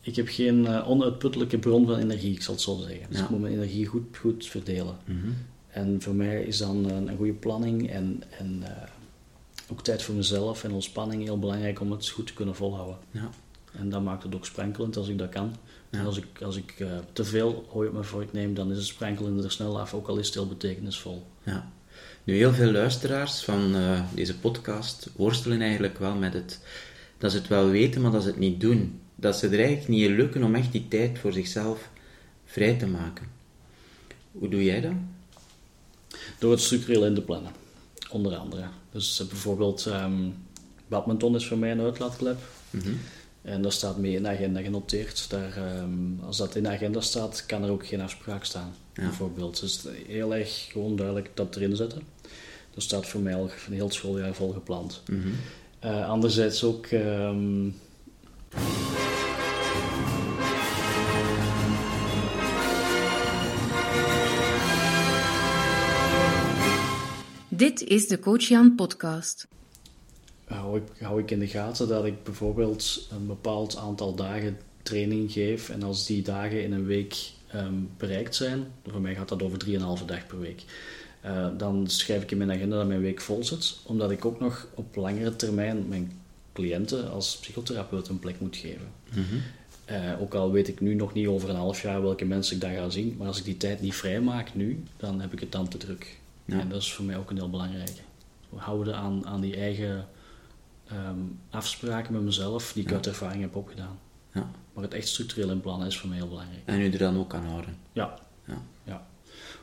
Ik 0.00 0.16
heb 0.16 0.28
geen 0.28 0.64
uh, 0.64 0.88
onuitputtelijke 0.88 1.58
bron 1.58 1.86
van 1.86 1.98
energie, 1.98 2.34
ik 2.34 2.42
zal 2.42 2.54
het 2.54 2.62
zo 2.62 2.76
zeggen. 2.76 3.08
Dus 3.08 3.18
ja. 3.18 3.24
ik 3.24 3.30
moet 3.30 3.40
mijn 3.40 3.54
energie 3.54 3.86
goed, 3.86 4.16
goed 4.16 4.46
verdelen. 4.46 4.96
Mm 5.04 5.20
-hmm. 5.20 5.36
En 5.68 6.02
voor 6.02 6.14
mij 6.14 6.42
is 6.42 6.58
dan 6.58 6.90
een, 6.90 7.08
een 7.08 7.16
goede 7.16 7.32
planning 7.32 7.90
en, 7.90 8.22
en 8.38 8.58
uh, 8.62 8.68
ook 9.70 9.82
tijd 9.82 10.02
voor 10.02 10.14
mezelf 10.14 10.64
en 10.64 10.72
ontspanning 10.72 11.22
heel 11.22 11.38
belangrijk 11.38 11.80
om 11.80 11.90
het 11.90 12.08
goed 12.08 12.26
te 12.26 12.34
kunnen 12.34 12.54
volhouden. 12.54 12.98
Ja. 13.10 13.30
En 13.78 13.90
dat 13.90 14.02
maakt 14.02 14.22
het 14.22 14.34
ook 14.34 14.46
sprenkelend 14.46 14.96
als 14.96 15.08
ik 15.08 15.18
dat 15.18 15.28
kan. 15.28 15.56
En 15.90 16.06
als 16.06 16.16
ik, 16.16 16.42
als 16.42 16.56
ik 16.56 16.74
uh, 16.78 16.88
te 17.12 17.24
veel 17.24 17.66
hooi 17.68 17.88
op 17.88 17.92
mijn 17.92 18.04
vork 18.04 18.32
neem, 18.32 18.54
dan 18.54 18.70
is 18.70 18.76
het 18.76 18.86
sprenkelende 18.86 19.42
er 19.42 19.50
snel 19.50 19.80
af, 19.80 19.94
ook 19.94 20.08
al 20.08 20.16
is 20.16 20.26
het 20.26 20.34
heel 20.34 20.46
betekenisvol. 20.46 21.26
Ja. 21.42 21.70
Nu, 22.24 22.34
heel 22.34 22.52
veel 22.52 22.70
luisteraars 22.70 23.44
van 23.44 23.76
uh, 23.76 24.00
deze 24.14 24.38
podcast 24.38 25.10
worstelen 25.16 25.60
eigenlijk 25.60 25.98
wel 25.98 26.14
met 26.14 26.32
het 26.32 26.60
dat 27.18 27.30
ze 27.30 27.36
het 27.36 27.48
wel 27.48 27.68
weten, 27.68 28.00
maar 28.00 28.10
dat 28.10 28.22
ze 28.22 28.28
het 28.28 28.38
niet 28.38 28.60
doen. 28.60 29.00
Dat 29.14 29.36
ze 29.36 29.46
er 29.46 29.58
eigenlijk 29.58 29.88
niet 29.88 30.02
in 30.02 30.16
lukken 30.16 30.42
om 30.42 30.54
echt 30.54 30.72
die 30.72 30.88
tijd 30.88 31.18
voor 31.18 31.32
zichzelf 31.32 31.88
vrij 32.44 32.78
te 32.78 32.86
maken. 32.86 33.26
Hoe 34.32 34.48
doe 34.48 34.64
jij 34.64 34.80
dat? 34.80 34.92
Door 36.38 36.50
het 36.50 36.60
structureel 36.60 37.06
in 37.06 37.14
te 37.14 37.22
plannen, 37.22 37.52
onder 38.10 38.36
andere. 38.36 38.64
Dus 38.92 39.20
uh, 39.20 39.28
bijvoorbeeld, 39.28 39.86
um, 39.86 40.34
badminton 40.88 41.34
is 41.34 41.46
voor 41.46 41.58
mij 41.58 41.70
een 41.70 41.80
uitlaatklep. 41.80 42.38
Mm 42.70 42.98
En 43.42 43.62
dat 43.62 43.72
staat 43.72 43.96
mee 43.96 44.14
in 44.14 44.22
de 44.22 44.28
agenda 44.28 44.60
genoteerd. 44.60 45.30
Daar, 45.30 45.80
um, 45.82 46.20
als 46.24 46.36
dat 46.36 46.54
in 46.54 46.62
de 46.62 46.68
agenda 46.68 47.00
staat, 47.00 47.46
kan 47.46 47.62
er 47.62 47.70
ook 47.70 47.86
geen 47.86 48.00
afspraak 48.00 48.44
staan. 48.44 48.74
Ja. 48.94 49.02
Bijvoorbeeld. 49.02 49.60
Dus 49.60 49.84
heel 50.06 50.34
erg 50.34 50.68
gewoon 50.70 50.96
duidelijk 50.96 51.30
dat 51.34 51.56
erin 51.56 51.76
zetten. 51.76 52.02
Dat 52.74 52.82
staat 52.82 53.06
voor 53.06 53.20
mij 53.20 53.34
al 53.34 53.50
een 53.66 53.72
heel 53.72 53.90
schooljaar 53.90 54.34
vol 54.34 54.52
gepland. 54.52 55.02
Mm 55.06 55.22
-hmm. 55.22 55.34
uh, 55.90 56.08
anderzijds 56.08 56.64
ook. 56.64 56.86
Um, 56.90 57.74
Dit 67.48 67.82
is 67.82 68.08
de 68.08 68.18
Coach 68.18 68.42
Jan 68.42 68.74
podcast. 68.74 69.48
Hou 70.52 70.76
ik, 70.76 70.82
hou 71.00 71.20
ik 71.20 71.30
in 71.30 71.38
de 71.38 71.46
gaten 71.46 71.88
dat 71.88 72.04
ik 72.04 72.22
bijvoorbeeld 72.24 73.08
een 73.10 73.26
bepaald 73.26 73.76
aantal 73.76 74.14
dagen 74.14 74.58
training 74.82 75.32
geef. 75.32 75.68
En 75.68 75.82
als 75.82 76.06
die 76.06 76.22
dagen 76.22 76.64
in 76.64 76.72
een 76.72 76.86
week 76.86 77.16
um, 77.54 77.90
bereikt 77.96 78.34
zijn, 78.34 78.66
voor 78.86 79.00
mij 79.00 79.14
gaat 79.14 79.28
dat 79.28 79.42
over 79.42 79.58
3,5 79.66 80.04
dag 80.06 80.26
per 80.26 80.40
week. 80.40 80.64
Uh, 81.24 81.48
dan 81.56 81.86
schrijf 81.86 82.22
ik 82.22 82.30
in 82.30 82.38
mijn 82.38 82.50
agenda 82.50 82.76
dat 82.76 82.86
mijn 82.86 83.00
week 83.00 83.20
vol 83.20 83.44
zit, 83.44 83.78
omdat 83.82 84.10
ik 84.10 84.24
ook 84.24 84.40
nog 84.40 84.66
op 84.74 84.96
langere 84.96 85.36
termijn 85.36 85.88
mijn 85.88 86.12
cliënten 86.52 87.10
als 87.10 87.36
psychotherapeut 87.36 88.08
een 88.08 88.18
plek 88.18 88.40
moet 88.40 88.56
geven. 88.56 88.88
Mm 89.14 89.24
-hmm. 89.24 89.42
uh, 89.96 90.20
ook 90.20 90.34
al 90.34 90.52
weet 90.52 90.68
ik 90.68 90.80
nu 90.80 90.94
nog 90.94 91.12
niet 91.12 91.26
over 91.26 91.48
een 91.48 91.56
half 91.56 91.82
jaar 91.82 92.02
welke 92.02 92.24
mensen 92.24 92.54
ik 92.54 92.60
daar 92.60 92.74
ga 92.74 92.90
zien, 92.90 93.14
maar 93.18 93.26
als 93.26 93.38
ik 93.38 93.44
die 93.44 93.56
tijd 93.56 93.80
niet 93.80 93.94
vrijmaak 93.94 94.54
nu, 94.54 94.82
dan 94.96 95.20
heb 95.20 95.32
ik 95.32 95.40
het 95.40 95.52
dan 95.52 95.68
te 95.68 95.78
druk. 95.78 96.18
Ja. 96.44 96.60
En 96.60 96.68
dat 96.68 96.80
is 96.80 96.92
voor 96.92 97.04
mij 97.04 97.16
ook 97.16 97.30
een 97.30 97.36
heel 97.36 97.50
belangrijke. 97.50 98.00
We 98.48 98.58
houden 98.58 98.96
aan, 98.96 99.26
aan 99.26 99.40
die 99.40 99.56
eigen 99.56 100.06
um, 101.08 101.38
afspraken 101.50 102.12
met 102.12 102.22
mezelf 102.22 102.72
die 102.72 102.82
ik 102.82 102.88
ja. 102.88 102.94
uit 102.94 103.06
ervaring 103.06 103.42
heb 103.42 103.56
opgedaan. 103.56 103.98
Ja. 104.32 104.50
Maar 104.72 104.84
het 104.84 104.94
echt 104.94 105.08
structureel 105.08 105.50
in 105.50 105.60
plannen 105.60 105.86
is 105.86 105.98
voor 105.98 106.08
mij 106.08 106.18
heel 106.18 106.28
belangrijk. 106.28 106.62
En 106.64 106.80
u 106.80 106.90
er 106.90 106.98
dan 106.98 107.18
ook 107.18 107.34
aan 107.34 107.46
houden? 107.46 107.76
Ja. 107.92 108.18
ja. 108.46 108.62
ja. 108.84 109.06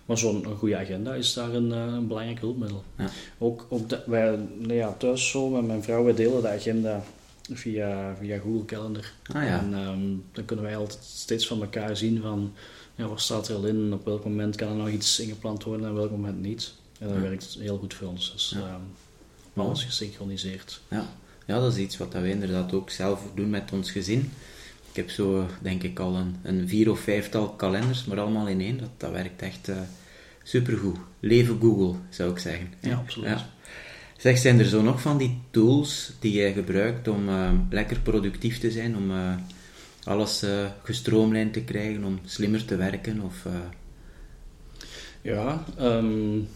Maar 0.06 0.18
zo'n 0.18 0.46
goede 0.46 0.78
agenda 0.78 1.14
is 1.14 1.34
daar 1.34 1.54
een, 1.54 1.72
een 1.72 2.08
belangrijk 2.08 2.40
hulpmiddel. 2.40 2.84
Ja. 2.98 3.10
Ook, 3.38 3.66
ook 3.70 3.90
de, 3.90 4.04
wij 4.06 4.40
nou 4.58 4.74
ja, 4.74 4.94
thuis 4.94 5.30
zo 5.30 5.50
met 5.50 5.68
mijn 5.68 5.84
vrouw, 5.84 6.04
wij 6.04 6.14
delen 6.14 6.42
de 6.42 6.50
agenda 6.50 7.04
via, 7.52 8.16
via 8.20 8.38
Google 8.38 8.66
Calendar. 8.66 9.12
Ah, 9.34 9.44
ja. 9.44 9.60
En 9.60 9.74
um, 9.74 10.24
dan 10.32 10.46
kunnen 10.46 10.66
wij 10.66 10.78
altijd 10.78 11.04
steeds 11.04 11.48
van 11.48 11.62
elkaar 11.62 11.98
zien 11.98 12.22
van 12.22 12.54
ja, 12.96 13.08
wat 13.08 13.22
staat 13.22 13.48
er 13.48 13.56
al 13.56 13.66
in, 13.66 13.94
op 13.94 14.06
welk 14.06 14.24
moment 14.24 14.56
kan 14.56 14.70
er 14.70 14.76
nog 14.76 14.90
iets 14.90 15.20
ingepland 15.20 15.64
worden 15.64 15.86
en 15.86 15.92
op 15.92 15.98
welk 15.98 16.12
moment 16.12 16.42
niet. 16.42 16.74
En 17.00 17.08
dat 17.08 17.16
ja. 17.16 17.22
werkt 17.22 17.58
heel 17.60 17.78
goed 17.78 17.94
voor 17.94 18.08
ons. 18.08 18.32
Dus 18.32 18.56
ja. 18.58 18.74
um, 18.74 18.82
alles 19.54 19.84
gesynchroniseerd. 19.84 20.82
Ja. 20.90 21.08
ja, 21.46 21.60
dat 21.60 21.74
is 21.74 21.80
iets 21.80 21.98
wat 21.98 22.14
we 22.14 22.30
inderdaad 22.30 22.74
ook 22.74 22.90
zelf 22.90 23.22
doen 23.36 23.50
met 23.50 23.72
ons 23.72 23.92
gezin. 23.92 24.32
Ik 24.90 24.96
heb 24.96 25.10
zo, 25.10 25.48
denk 25.62 25.84
ik, 25.84 26.00
al 26.00 26.16
een, 26.16 26.36
een 26.44 26.68
vier 26.68 26.92
of 26.92 27.00
vijftal 27.00 27.50
kalenders, 27.50 28.06
maar 28.06 28.20
allemaal 28.20 28.48
in 28.48 28.62
één. 28.62 28.78
Dat, 28.78 28.90
dat 28.98 29.12
werkt 29.12 29.42
echt 29.42 29.70
uh, 29.70 29.78
supergoed. 30.44 30.98
Leven 31.20 31.58
Google, 31.62 32.00
zou 32.10 32.32
ik 32.32 32.38
zeggen. 32.38 32.74
Ja, 32.80 32.96
absoluut. 32.96 33.30
Ja. 33.30 33.50
Zeg, 34.18 34.38
zijn 34.38 34.60
er 34.60 34.66
zo 34.66 34.82
nog 34.82 35.02
van 35.02 35.18
die 35.18 35.42
tools 35.52 36.12
die 36.20 36.32
jij 36.32 36.54
gebruikt 36.54 37.08
om 37.08 37.30
uh, 37.30 37.52
lekker 37.70 38.00
productief 38.00 38.60
te 38.60 38.72
zijn, 38.72 38.96
om 38.96 39.12
uh, 39.12 39.36
alles 40.04 40.44
uh, 40.44 40.66
gestroomlijnd 40.84 41.54
te 41.54 41.62
krijgen, 41.62 42.04
om 42.04 42.20
slimmer 42.26 42.66
te 42.66 42.76
werken? 42.76 43.22
Of, 43.22 43.46
Ja, 45.22 45.66
um, 45.80 46.48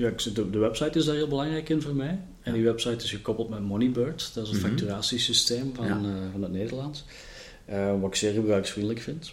ja 0.00 0.32
de, 0.32 0.50
de, 0.50 0.58
website 0.58 0.98
is 0.98 1.04
daar 1.04 1.14
heel 1.14 1.28
belangrijk 1.28 1.68
in 1.68 1.82
voor 1.82 1.94
mij. 1.94 2.18
En 2.42 2.52
die 2.52 2.64
website 2.64 3.04
is 3.04 3.10
gekoppeld 3.10 3.48
met 3.48 3.60
Moneybird, 3.60 4.30
dat 4.34 4.44
is 4.44 4.50
het 4.50 4.58
mm 4.58 4.64
-hmm. 4.64 4.70
facturatiesysteem 4.70 5.74
van, 5.74 5.86
ja. 5.86 6.00
van 6.32 6.42
het 6.42 6.52
Nederlands. 6.52 7.04
wat 8.00 8.10
ik 8.10 8.14
zeer 8.14 8.32
gebruiksvriendelijk 8.32 9.00
vind. 9.00 9.32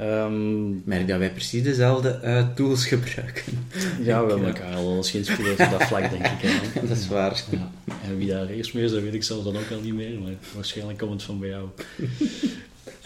Um, 0.00 0.82
Merk 0.84 1.08
dat 1.08 1.18
wij 1.18 1.32
precies 1.32 1.62
dezelfde 1.62 2.20
uh, 2.24 2.54
tools 2.54 2.86
gebruiken. 2.86 3.42
Ja, 4.02 4.24
we 4.24 4.30
hebben 4.30 4.46
elkaar 4.46 4.74
al 4.74 4.96
eens 4.96 5.10
geïnspireerd 5.10 5.60
op 5.60 5.70
dat 5.70 5.82
vlak, 5.82 6.10
denk 6.10 6.26
ik. 6.26 6.40
Hè. 6.40 6.80
dat 6.86 6.96
is 6.96 7.08
waar. 7.08 7.44
Ja. 7.50 7.72
En 8.04 8.18
wie 8.18 8.28
daar 8.28 8.48
eerst 8.48 8.74
mee 8.74 8.84
is, 8.84 8.90
dat 8.90 9.02
weet 9.02 9.14
ik 9.14 9.22
zelf 9.22 9.44
dan 9.44 9.56
ook 9.56 9.70
al 9.70 9.80
niet 9.80 9.94
meer, 9.94 10.18
maar 10.20 10.32
waarschijnlijk 10.54 10.98
komt 10.98 11.12
het 11.12 11.22
van 11.22 11.38
bij 11.38 11.48
jou. 11.48 11.68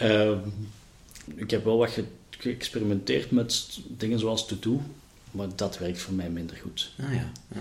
um, 0.03 0.41
ik 1.45 1.51
heb 1.51 1.65
wel 1.65 1.79
wat 1.79 1.91
ge 1.91 2.05
geëxperimenteerd 2.31 3.31
met 3.31 3.79
dingen 3.89 4.19
zoals 4.19 4.47
to-do, 4.47 4.81
maar 5.33 5.49
dat 5.57 5.79
werkt 5.79 5.99
voor 5.99 6.15
mij 6.15 6.31
minder 6.31 6.57
goed. 6.57 6.93
Ah 7.01 7.15
ja. 7.15 7.33
ja. 7.55 7.61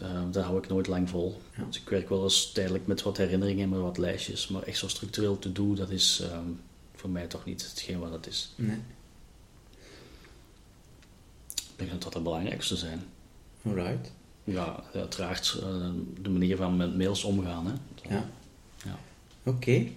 Uh, 0.00 0.22
daar 0.30 0.44
hou 0.44 0.58
ik 0.58 0.68
nooit 0.68 0.86
lang 0.86 1.10
vol. 1.10 1.40
Ja. 1.56 1.64
Dus 1.64 1.80
ik 1.80 1.88
werk 1.88 2.08
wel 2.08 2.22
eens 2.22 2.52
tijdelijk 2.52 2.86
met 2.86 3.02
wat 3.02 3.16
herinneringen 3.16 3.62
en 3.62 3.68
met 3.68 3.80
wat 3.80 3.98
lijstjes, 3.98 4.48
maar 4.48 4.62
echt 4.62 4.78
zo 4.78 4.88
structureel 4.88 5.38
to-do, 5.38 5.74
dat 5.74 5.90
is... 5.90 6.22
Um, 6.32 6.60
voor 6.96 7.10
mij 7.10 7.26
toch 7.26 7.44
niet 7.44 7.68
hetgeen 7.68 7.98
wat 7.98 8.12
het 8.12 8.26
is. 8.26 8.52
Nee. 8.56 8.78
Ik 11.54 11.82
denk 11.82 11.90
dat 11.90 12.02
dat 12.02 12.14
het 12.14 12.22
belangrijkste 12.22 12.76
zijn. 12.76 13.04
Alright. 13.62 14.12
Ja, 14.44 14.84
uiteraard 14.94 15.60
uh, 15.62 15.88
de 16.20 16.28
manier 16.28 16.56
van 16.56 16.76
met 16.76 16.96
mails 16.96 17.24
omgaan. 17.24 17.66
Hè. 17.66 17.72
Ja. 18.14 18.28
ja. 18.84 18.98
Oké. 19.42 19.92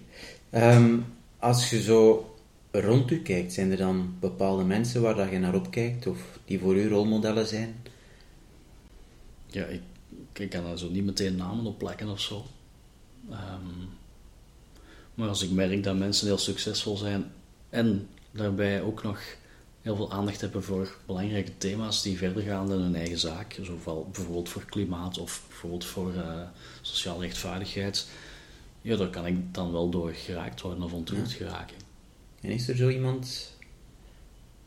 Okay. 0.50 0.76
Um, 0.76 1.06
als 1.38 1.70
je 1.70 1.82
zo 1.82 2.29
rond 2.70 3.10
u 3.10 3.22
kijkt, 3.22 3.52
zijn 3.52 3.70
er 3.70 3.76
dan 3.76 4.16
bepaalde 4.20 4.64
mensen 4.64 5.02
waar 5.02 5.14
dat 5.14 5.30
je 5.30 5.38
naar 5.38 5.54
opkijkt 5.54 6.06
of 6.06 6.38
die 6.44 6.58
voor 6.58 6.76
u 6.76 6.88
rolmodellen 6.88 7.46
zijn? 7.46 7.82
Ja, 9.46 9.64
ik, 9.64 9.82
ik 10.32 10.50
kan 10.50 10.64
daar 10.64 10.78
zo 10.78 10.90
niet 10.90 11.04
meteen 11.04 11.36
namen 11.36 11.66
op 11.66 11.78
plakken 11.78 12.08
of 12.08 12.20
zo. 12.20 12.44
Um, 13.30 13.88
maar 15.14 15.28
als 15.28 15.42
ik 15.42 15.50
merk 15.50 15.82
dat 15.82 15.96
mensen 15.96 16.26
heel 16.26 16.38
succesvol 16.38 16.96
zijn 16.96 17.32
en 17.70 18.08
daarbij 18.30 18.82
ook 18.82 19.02
nog 19.02 19.20
heel 19.82 19.96
veel 19.96 20.12
aandacht 20.12 20.40
hebben 20.40 20.62
voor 20.62 20.96
belangrijke 21.06 21.58
thema's 21.58 22.02
die 22.02 22.16
verder 22.16 22.42
gaan 22.42 22.68
dan 22.68 22.80
hun 22.80 22.94
eigen 22.94 23.18
zaak, 23.18 23.58
zowel 23.62 24.08
bijvoorbeeld 24.12 24.48
voor 24.48 24.64
klimaat 24.64 25.18
of 25.18 25.44
bijvoorbeeld 25.48 25.84
voor 25.84 26.14
uh, 26.14 26.42
sociale 26.80 27.20
rechtvaardigheid, 27.20 28.08
ja, 28.82 28.96
daar 28.96 29.10
kan 29.10 29.26
ik 29.26 29.54
dan 29.54 29.72
wel 29.72 29.90
door 29.90 30.12
geraakt 30.12 30.60
worden 30.60 30.82
of 30.82 30.92
ontroerd 30.92 31.30
ja. 31.30 31.36
geraken. 31.36 31.76
En 32.40 32.50
is 32.50 32.68
er 32.68 32.76
zo 32.76 32.88
iemand 32.88 33.54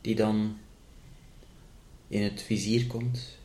die 0.01 0.15
dan 0.15 0.57
in 2.07 2.21
het 2.21 2.41
vizier 2.41 2.87
komt? 2.87 3.37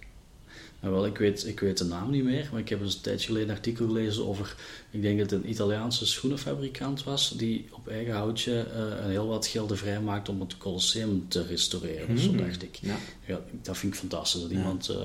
Nou, 0.81 0.95
wel, 0.95 1.07
ik 1.07 1.19
weet, 1.19 1.47
ik 1.47 1.61
weet 1.61 1.79
de 1.79 1.85
naam 1.85 2.11
niet 2.11 2.25
meer, 2.25 2.49
maar 2.51 2.61
ik 2.61 2.69
heb 2.69 2.81
eens 2.81 2.95
een 2.95 3.01
tijdje 3.01 3.27
geleden 3.27 3.49
een 3.49 3.55
artikel 3.55 3.87
gelezen 3.87 4.27
over, 4.27 4.57
ik 4.91 5.03
denk 5.03 5.19
dat 5.19 5.31
het 5.31 5.43
een 5.43 5.51
Italiaanse 5.51 6.07
schoenenfabrikant 6.07 7.05
was, 7.05 7.37
die 7.37 7.69
op 7.71 7.89
eigen 7.89 8.15
houtje 8.15 8.67
uh, 8.73 9.05
een 9.05 9.11
heel 9.11 9.27
wat 9.27 9.47
gelden 9.47 9.79
vrijmaakt 9.79 10.29
om 10.29 10.41
het 10.41 10.57
Colosseum 10.57 11.29
te 11.29 11.43
restaureren. 11.43 12.11
Mm. 12.11 12.19
Zo 12.19 12.35
dacht 12.35 12.63
ik. 12.63 12.75
Ja. 12.75 12.97
ja. 13.27 13.41
dat 13.63 13.77
vind 13.77 13.93
ik 13.93 13.99
fantastisch, 13.99 14.41
dat 14.41 14.51
ja. 14.51 14.57
iemand 14.57 14.91
uh, 14.91 14.97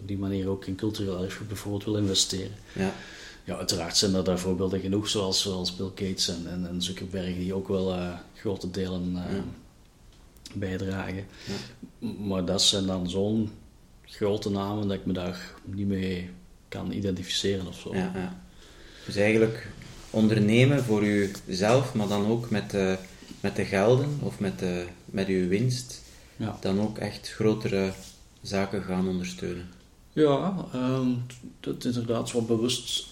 op 0.00 0.08
die 0.08 0.18
manier 0.18 0.48
ook 0.48 0.66
in 0.66 0.74
cultureel 0.74 1.24
erfgoed 1.24 1.48
bijvoorbeeld 1.48 1.84
wil 1.84 1.96
investeren. 1.96 2.52
Ja. 2.72 2.94
Ja, 3.44 3.56
uiteraard 3.56 3.96
zijn 3.96 4.14
er 4.14 4.24
daar 4.24 4.38
voorbeelden 4.38 4.80
genoeg, 4.80 5.08
zoals, 5.08 5.42
zoals 5.42 5.76
Bill 5.76 5.90
Gates 5.94 6.28
en, 6.28 6.46
en, 6.46 6.68
en 6.68 6.82
Zuckerberg, 6.82 7.34
die 7.34 7.54
ook 7.54 7.68
wel 7.68 7.94
uh, 7.94 8.14
grote 8.34 8.70
delen 8.70 9.22
bijdragen. 10.54 11.26
Maar 12.18 12.44
dat 12.44 12.62
zijn 12.62 12.86
dan 12.86 13.10
zo'n 13.10 13.50
grote 14.04 14.50
namen 14.50 14.88
dat 14.88 14.96
ik 14.96 15.06
me 15.06 15.12
daar 15.12 15.54
niet 15.64 15.86
mee 15.86 16.30
kan 16.68 16.92
identificeren 16.92 17.66
of 17.66 17.78
zo. 17.78 17.94
Ja, 17.94 18.12
ja. 18.14 18.42
Dus 19.06 19.16
eigenlijk 19.16 19.68
ondernemen 20.10 20.84
voor 20.84 21.04
uzelf, 21.46 21.94
maar 21.94 22.08
dan 22.08 22.26
ook 22.26 22.50
met 22.50 22.70
de, 22.70 22.98
met 23.40 23.56
de 23.56 23.64
gelden 23.64 24.18
of 24.22 24.40
met, 24.40 24.58
de, 24.58 24.86
met 25.04 25.26
uw 25.26 25.48
winst, 25.48 26.02
ja. 26.36 26.56
dan 26.60 26.80
ook 26.80 26.98
echt 26.98 27.30
grotere 27.30 27.92
zaken 28.42 28.82
gaan 28.82 29.08
ondersteunen. 29.08 29.68
Ja, 30.12 30.66
um, 30.74 31.22
dat 31.60 31.84
is 31.84 31.96
inderdaad 31.96 32.32
wat 32.32 32.46
bewust 32.46 33.06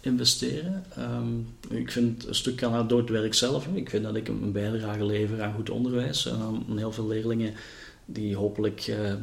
investeren. 0.00 0.84
Um, 0.98 1.54
ik 1.68 1.90
vind 1.90 2.26
een 2.26 2.34
stuk 2.34 2.56
kan 2.56 2.88
door 2.88 2.98
het 3.00 3.10
werk 3.10 3.34
zelf. 3.34 3.66
Ik 3.72 3.90
vind 3.90 4.04
dat 4.04 4.16
ik 4.16 4.28
een 4.28 4.52
bijdrage 4.52 5.04
lever 5.04 5.42
aan 5.42 5.54
goed 5.54 5.70
onderwijs 5.70 6.26
en 6.26 6.40
aan 6.40 6.78
heel 6.78 6.92
veel 6.92 7.06
leerlingen 7.06 7.54
die 8.04 8.36
hopelijk 8.36 8.86
uh, 8.86 9.14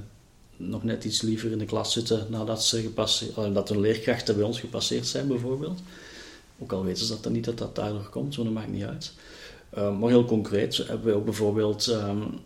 nog 0.57 0.83
net 0.83 1.03
iets 1.03 1.21
liever 1.21 1.51
in 1.51 1.57
de 1.57 1.65
klas 1.65 1.93
zitten 1.93 2.25
nadat 2.29 2.63
ze 2.63 2.81
gepasseerd, 2.81 3.53
dat 3.53 3.69
hun 3.69 3.79
leerkrachten 3.79 4.35
bij 4.35 4.45
ons 4.45 4.59
gepasseerd 4.59 5.07
zijn 5.07 5.27
bijvoorbeeld. 5.27 5.79
Ook 6.59 6.71
al 6.71 6.83
weten 6.83 7.05
ze 7.05 7.11
dat 7.11 7.23
dan 7.23 7.31
niet 7.31 7.45
dat 7.45 7.57
dat 7.57 7.75
daardoor 7.75 8.09
komt, 8.09 8.35
maar 8.35 8.45
dat 8.45 8.53
maakt 8.53 8.71
niet 8.71 8.83
uit. 8.83 9.13
Uh, 9.77 9.99
maar 9.99 10.09
heel 10.09 10.25
concreet 10.25 10.77
hebben 10.77 11.05
we 11.05 11.13
ook 11.13 11.25
bijvoorbeeld 11.25 11.87
um, 11.87 12.39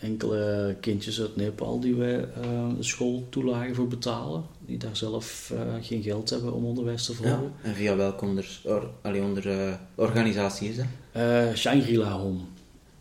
enkele 0.00 0.76
kindjes 0.80 1.20
uit 1.20 1.36
Nepal 1.36 1.80
die 1.80 1.94
wij 1.94 2.28
de 2.76 2.82
schooltoelagen 2.82 3.74
voor 3.74 3.88
betalen. 3.88 4.44
Die 4.66 4.78
daar 4.78 4.96
zelf 4.96 5.52
uh, 5.54 5.60
geen 5.80 6.02
geld 6.02 6.30
hebben 6.30 6.52
om 6.52 6.64
onderwijs 6.64 7.04
te 7.04 7.14
volgen. 7.14 7.52
Ja, 7.62 7.68
en 7.68 7.74
via 7.74 7.96
welke 7.96 8.24
onder, 8.24 8.60
or, 8.64 8.90
allee, 9.02 9.22
onder 9.22 9.78
organisatie 9.94 10.68
is 10.68 10.76
dat? 10.76 11.56
Shangri-La 11.56 12.10
Home. 12.10 12.40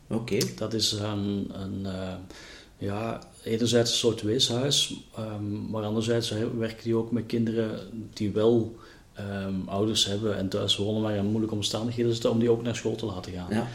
Oké. 0.08 0.38
Dat 0.56 0.74
is 0.74 0.92
een, 0.92 1.52
een 1.54 1.88
ja, 2.78 3.20
enerzijds 3.44 3.92
een 3.92 3.98
soort 3.98 4.22
weeshuis, 4.22 4.96
um, 5.20 5.70
maar 5.70 5.84
anderzijds 5.84 6.30
werken 6.58 6.84
die 6.84 6.96
ook 6.96 7.12
met 7.12 7.26
kinderen 7.26 7.80
die 8.14 8.32
wel 8.32 8.76
um, 9.20 9.64
ouders 9.68 10.06
hebben 10.06 10.38
en 10.38 10.50
thuis 10.50 10.78
wonen, 10.78 11.02
maar 11.02 11.16
in 11.16 11.26
moeilijke 11.26 11.56
omstandigheden 11.56 12.12
zitten, 12.12 12.32
om 12.32 12.40
die 12.40 12.50
ook 12.50 12.64
naar 12.64 12.76
school 12.76 12.96
te 12.96 13.06
laten 13.06 13.32
gaan. 13.32 13.48
Ja. 13.50 13.68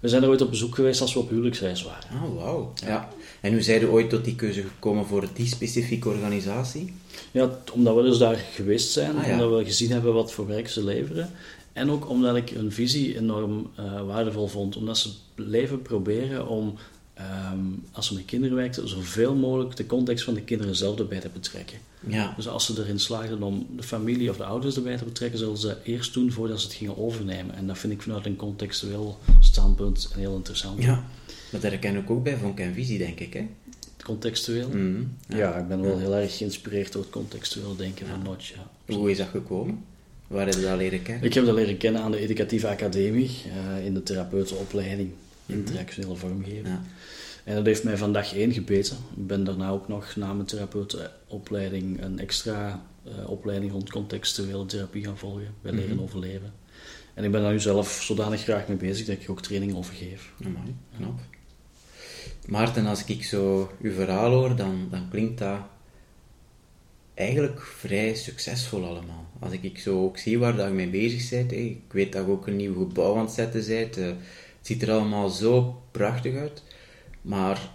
We 0.00 0.08
zijn 0.08 0.22
er 0.22 0.28
ooit 0.28 0.40
op 0.40 0.50
bezoek 0.50 0.74
geweest 0.74 1.00
als 1.00 1.14
we 1.14 1.20
op 1.20 1.28
huwelijksreis 1.30 1.82
waren. 1.84 2.22
Oh, 2.24 2.42
wauw. 2.42 2.72
Ja. 2.86 3.08
En 3.40 3.52
hoe 3.52 3.62
zijn 3.62 3.88
ooit 3.88 4.10
tot 4.10 4.24
die 4.24 4.34
keuze 4.34 4.62
gekomen 4.62 5.06
voor 5.06 5.24
die 5.34 5.46
specifieke 5.46 6.08
organisatie? 6.08 6.94
Ja, 7.30 7.58
omdat 7.72 7.96
we 7.96 8.02
dus 8.02 8.18
daar 8.18 8.36
geweest 8.36 8.90
zijn, 8.90 9.16
Ah, 9.16 9.26
ja. 9.26 9.32
omdat 9.32 9.58
we 9.58 9.64
gezien 9.64 9.90
hebben 9.90 10.14
wat 10.14 10.32
voor 10.32 10.46
werk 10.46 10.68
ze 10.68 10.84
leveren. 10.84 11.30
En 11.72 11.90
ook 11.90 12.08
omdat 12.08 12.36
ik 12.36 12.48
hun 12.48 12.72
visie 12.72 13.16
enorm 13.18 13.70
uh, 13.80 14.02
waardevol 14.06 14.46
vond. 14.46 14.76
Omdat 14.76 14.98
ze 14.98 15.10
blijven 15.34 15.82
proberen 15.82 16.48
om, 16.48 16.74
um, 17.52 17.84
als 17.92 18.06
ze 18.06 18.14
met 18.14 18.24
kinderen 18.24 18.56
werken, 18.56 18.88
zoveel 18.88 19.34
mogelijk 19.34 19.76
de 19.76 19.86
context 19.86 20.24
van 20.24 20.34
de 20.34 20.42
kinderen 20.42 20.76
zelf 20.76 20.98
erbij 20.98 21.20
te 21.20 21.28
betrekken. 21.28 21.78
Ja. 22.06 22.32
Dus 22.36 22.48
als 22.48 22.66
ze 22.66 22.80
erin 22.80 22.98
slaagden 22.98 23.42
om 23.42 23.66
de 23.76 23.82
familie 23.82 24.30
of 24.30 24.36
de 24.36 24.44
ouders 24.44 24.76
erbij 24.76 24.96
te 24.96 25.04
betrekken, 25.04 25.38
zullen 25.38 25.58
ze 25.58 25.76
eerst 25.84 26.14
doen 26.14 26.32
voordat 26.32 26.60
ze 26.60 26.66
het 26.66 26.76
gingen 26.76 26.98
overnemen. 26.98 27.54
En 27.54 27.66
dat 27.66 27.78
vind 27.78 27.92
ik 27.92 28.02
vanuit 28.02 28.26
een 28.26 28.36
contextueel 28.36 29.18
standpunt 29.40 30.08
heel 30.14 30.34
interessant. 30.34 30.82
Ja, 30.82 31.04
maar 31.52 31.60
daar 31.60 31.78
ken 31.78 31.96
ik 31.96 32.10
ook 32.10 32.22
bij 32.22 32.36
van 32.36 32.54
Ken 32.54 32.74
Visie, 32.74 32.98
denk 32.98 33.20
ik. 33.20 33.32
Hè? 33.32 33.48
Contextueel? 34.04 34.68
Mm, 34.68 35.16
ja. 35.28 35.36
ja. 35.36 35.56
ik 35.56 35.68
ben 35.68 35.80
wel 35.80 35.98
heel 35.98 36.14
erg 36.14 36.36
geïnspireerd 36.36 36.92
door 36.92 37.02
het 37.02 37.10
contextueel 37.10 37.76
denken 37.76 38.06
van 38.06 38.22
Notch. 38.22 38.52
Ja. 38.86 38.94
Hoe 38.94 39.10
is 39.10 39.18
dat 39.18 39.28
gekomen? 39.28 39.84
Waar 40.26 40.46
heb 40.46 40.54
je 40.54 40.60
dat 40.60 40.76
leren 40.76 41.02
kennen? 41.02 41.24
Ik 41.24 41.34
heb 41.34 41.44
dat 41.44 41.54
leren 41.54 41.76
kennen 41.76 42.02
aan 42.02 42.10
de 42.10 42.18
Educatieve 42.18 42.68
Academie, 42.68 43.30
uh, 43.46 43.86
in 43.86 43.94
de 43.94 44.02
therapeutenopleiding, 44.02 45.10
interactionele 45.52 46.16
vormgeving. 46.16 46.66
Ja. 46.66 46.82
En 47.44 47.54
dat 47.54 47.66
heeft 47.66 47.84
mij 47.84 47.96
van 47.96 48.12
dag 48.12 48.34
één 48.34 48.52
gebeten. 48.52 48.96
Ik 49.16 49.26
ben 49.26 49.44
daarna 49.44 49.70
ook 49.70 49.88
nog 49.88 50.16
na 50.16 50.32
mijn 50.32 50.46
therapeutenopleiding 50.46 52.02
een 52.02 52.18
extra 52.18 52.84
uh, 53.06 53.30
opleiding 53.30 53.72
rond 53.72 53.90
contextuele 53.90 54.66
therapie 54.66 55.04
gaan 55.04 55.18
volgen, 55.18 55.54
bij 55.62 55.72
Leren 55.72 55.94
Mhm. 55.94 56.02
Overleven. 56.02 56.52
En 57.14 57.24
ik 57.24 57.30
ben 57.30 57.42
daar 57.42 57.52
nu 57.52 57.60
zelf 57.60 58.02
zodanig 58.02 58.40
graag 58.40 58.68
mee 58.68 58.76
bezig 58.76 59.06
dat 59.06 59.16
ik 59.20 59.30
ook 59.30 59.42
training 59.42 59.74
over 59.74 59.94
geef. 59.94 60.32
Amai, 60.44 60.74
knap. 60.96 61.20
Maarten, 62.46 62.86
als 62.86 63.04
ik 63.04 63.24
zo 63.24 63.70
uw 63.82 63.92
verhaal 63.92 64.32
hoor, 64.32 64.56
dan, 64.56 64.88
dan 64.90 65.08
klinkt 65.10 65.38
dat 65.38 65.58
eigenlijk 67.14 67.62
vrij 67.62 68.14
succesvol 68.14 68.84
allemaal. 68.84 69.26
Als 69.38 69.52
ik 69.52 69.78
zo 69.78 70.04
ook 70.04 70.18
zie 70.18 70.38
waar 70.38 70.56
dat 70.56 70.66
je 70.66 70.72
mee 70.72 70.88
bezig 70.88 71.30
bent, 71.30 71.52
ik 71.52 71.80
weet 71.90 72.12
dat 72.12 72.24
je 72.24 72.30
ook 72.30 72.46
een 72.46 72.56
nieuw 72.56 72.74
gebouw 72.74 73.16
aan 73.16 73.24
het 73.24 73.34
zetten 73.34 73.66
bent, 73.66 73.94
het 73.94 74.14
ziet 74.70 74.82
er 74.82 74.90
allemaal 74.90 75.28
zo 75.28 75.82
prachtig 75.90 76.34
uit, 76.36 76.62
maar 77.22 77.70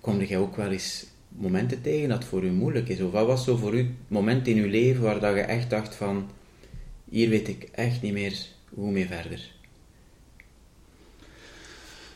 kom 0.00 0.22
jij 0.22 0.38
ook 0.38 0.56
wel 0.56 0.70
eens 0.70 1.06
momenten 1.28 1.82
tegen 1.82 2.08
dat 2.08 2.24
voor 2.24 2.44
u 2.44 2.50
moeilijk 2.50 2.88
is? 2.88 3.00
Of 3.00 3.12
wat 3.12 3.26
was 3.26 3.44
zo 3.44 3.56
voor 3.56 3.74
u 3.74 3.78
het 3.78 3.86
moment 4.08 4.46
in 4.46 4.56
uw 4.56 4.68
leven 4.68 5.02
waar 5.02 5.20
dat 5.20 5.34
je 5.34 5.40
echt 5.40 5.70
dacht 5.70 5.94
van, 5.94 6.30
hier 7.10 7.28
weet 7.28 7.48
ik 7.48 7.62
echt 7.72 8.02
niet 8.02 8.12
meer 8.12 8.46
hoe 8.68 8.90
mee 8.90 9.06
verder? 9.06 9.56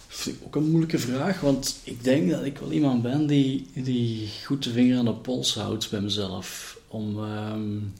vind 0.07 0.37
ik 0.37 0.47
ook 0.47 0.57
een 0.57 0.71
moeilijke 0.71 0.99
vraag, 0.99 1.41
want 1.41 1.81
ik 1.85 2.05
denk 2.05 2.31
dat 2.31 2.45
ik 2.45 2.59
wel 2.59 2.73
iemand 2.73 3.03
ben 3.03 3.27
die, 3.27 3.67
die 3.75 4.29
goed 4.45 4.65
de 4.65 4.71
vinger 4.71 4.99
aan 4.99 5.05
de 5.05 5.15
pols 5.15 5.55
houdt 5.55 5.91
bij 5.91 6.01
mezelf. 6.01 6.79
Om 6.89 7.19
um, 7.19 7.93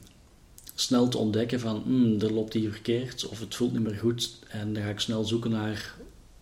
snel 0.75 1.07
te 1.07 1.17
ontdekken 1.17 1.59
van, 1.59 1.81
hmm, 1.85 2.21
er 2.21 2.33
loopt 2.33 2.53
hier 2.53 2.71
verkeerd 2.71 3.27
of 3.27 3.39
het 3.39 3.55
voelt 3.55 3.73
niet 3.73 3.83
meer 3.83 3.95
goed. 3.95 4.39
En 4.47 4.73
dan 4.73 4.83
ga 4.83 4.89
ik 4.89 4.99
snel 4.99 5.23
zoeken 5.23 5.51
naar 5.51 5.95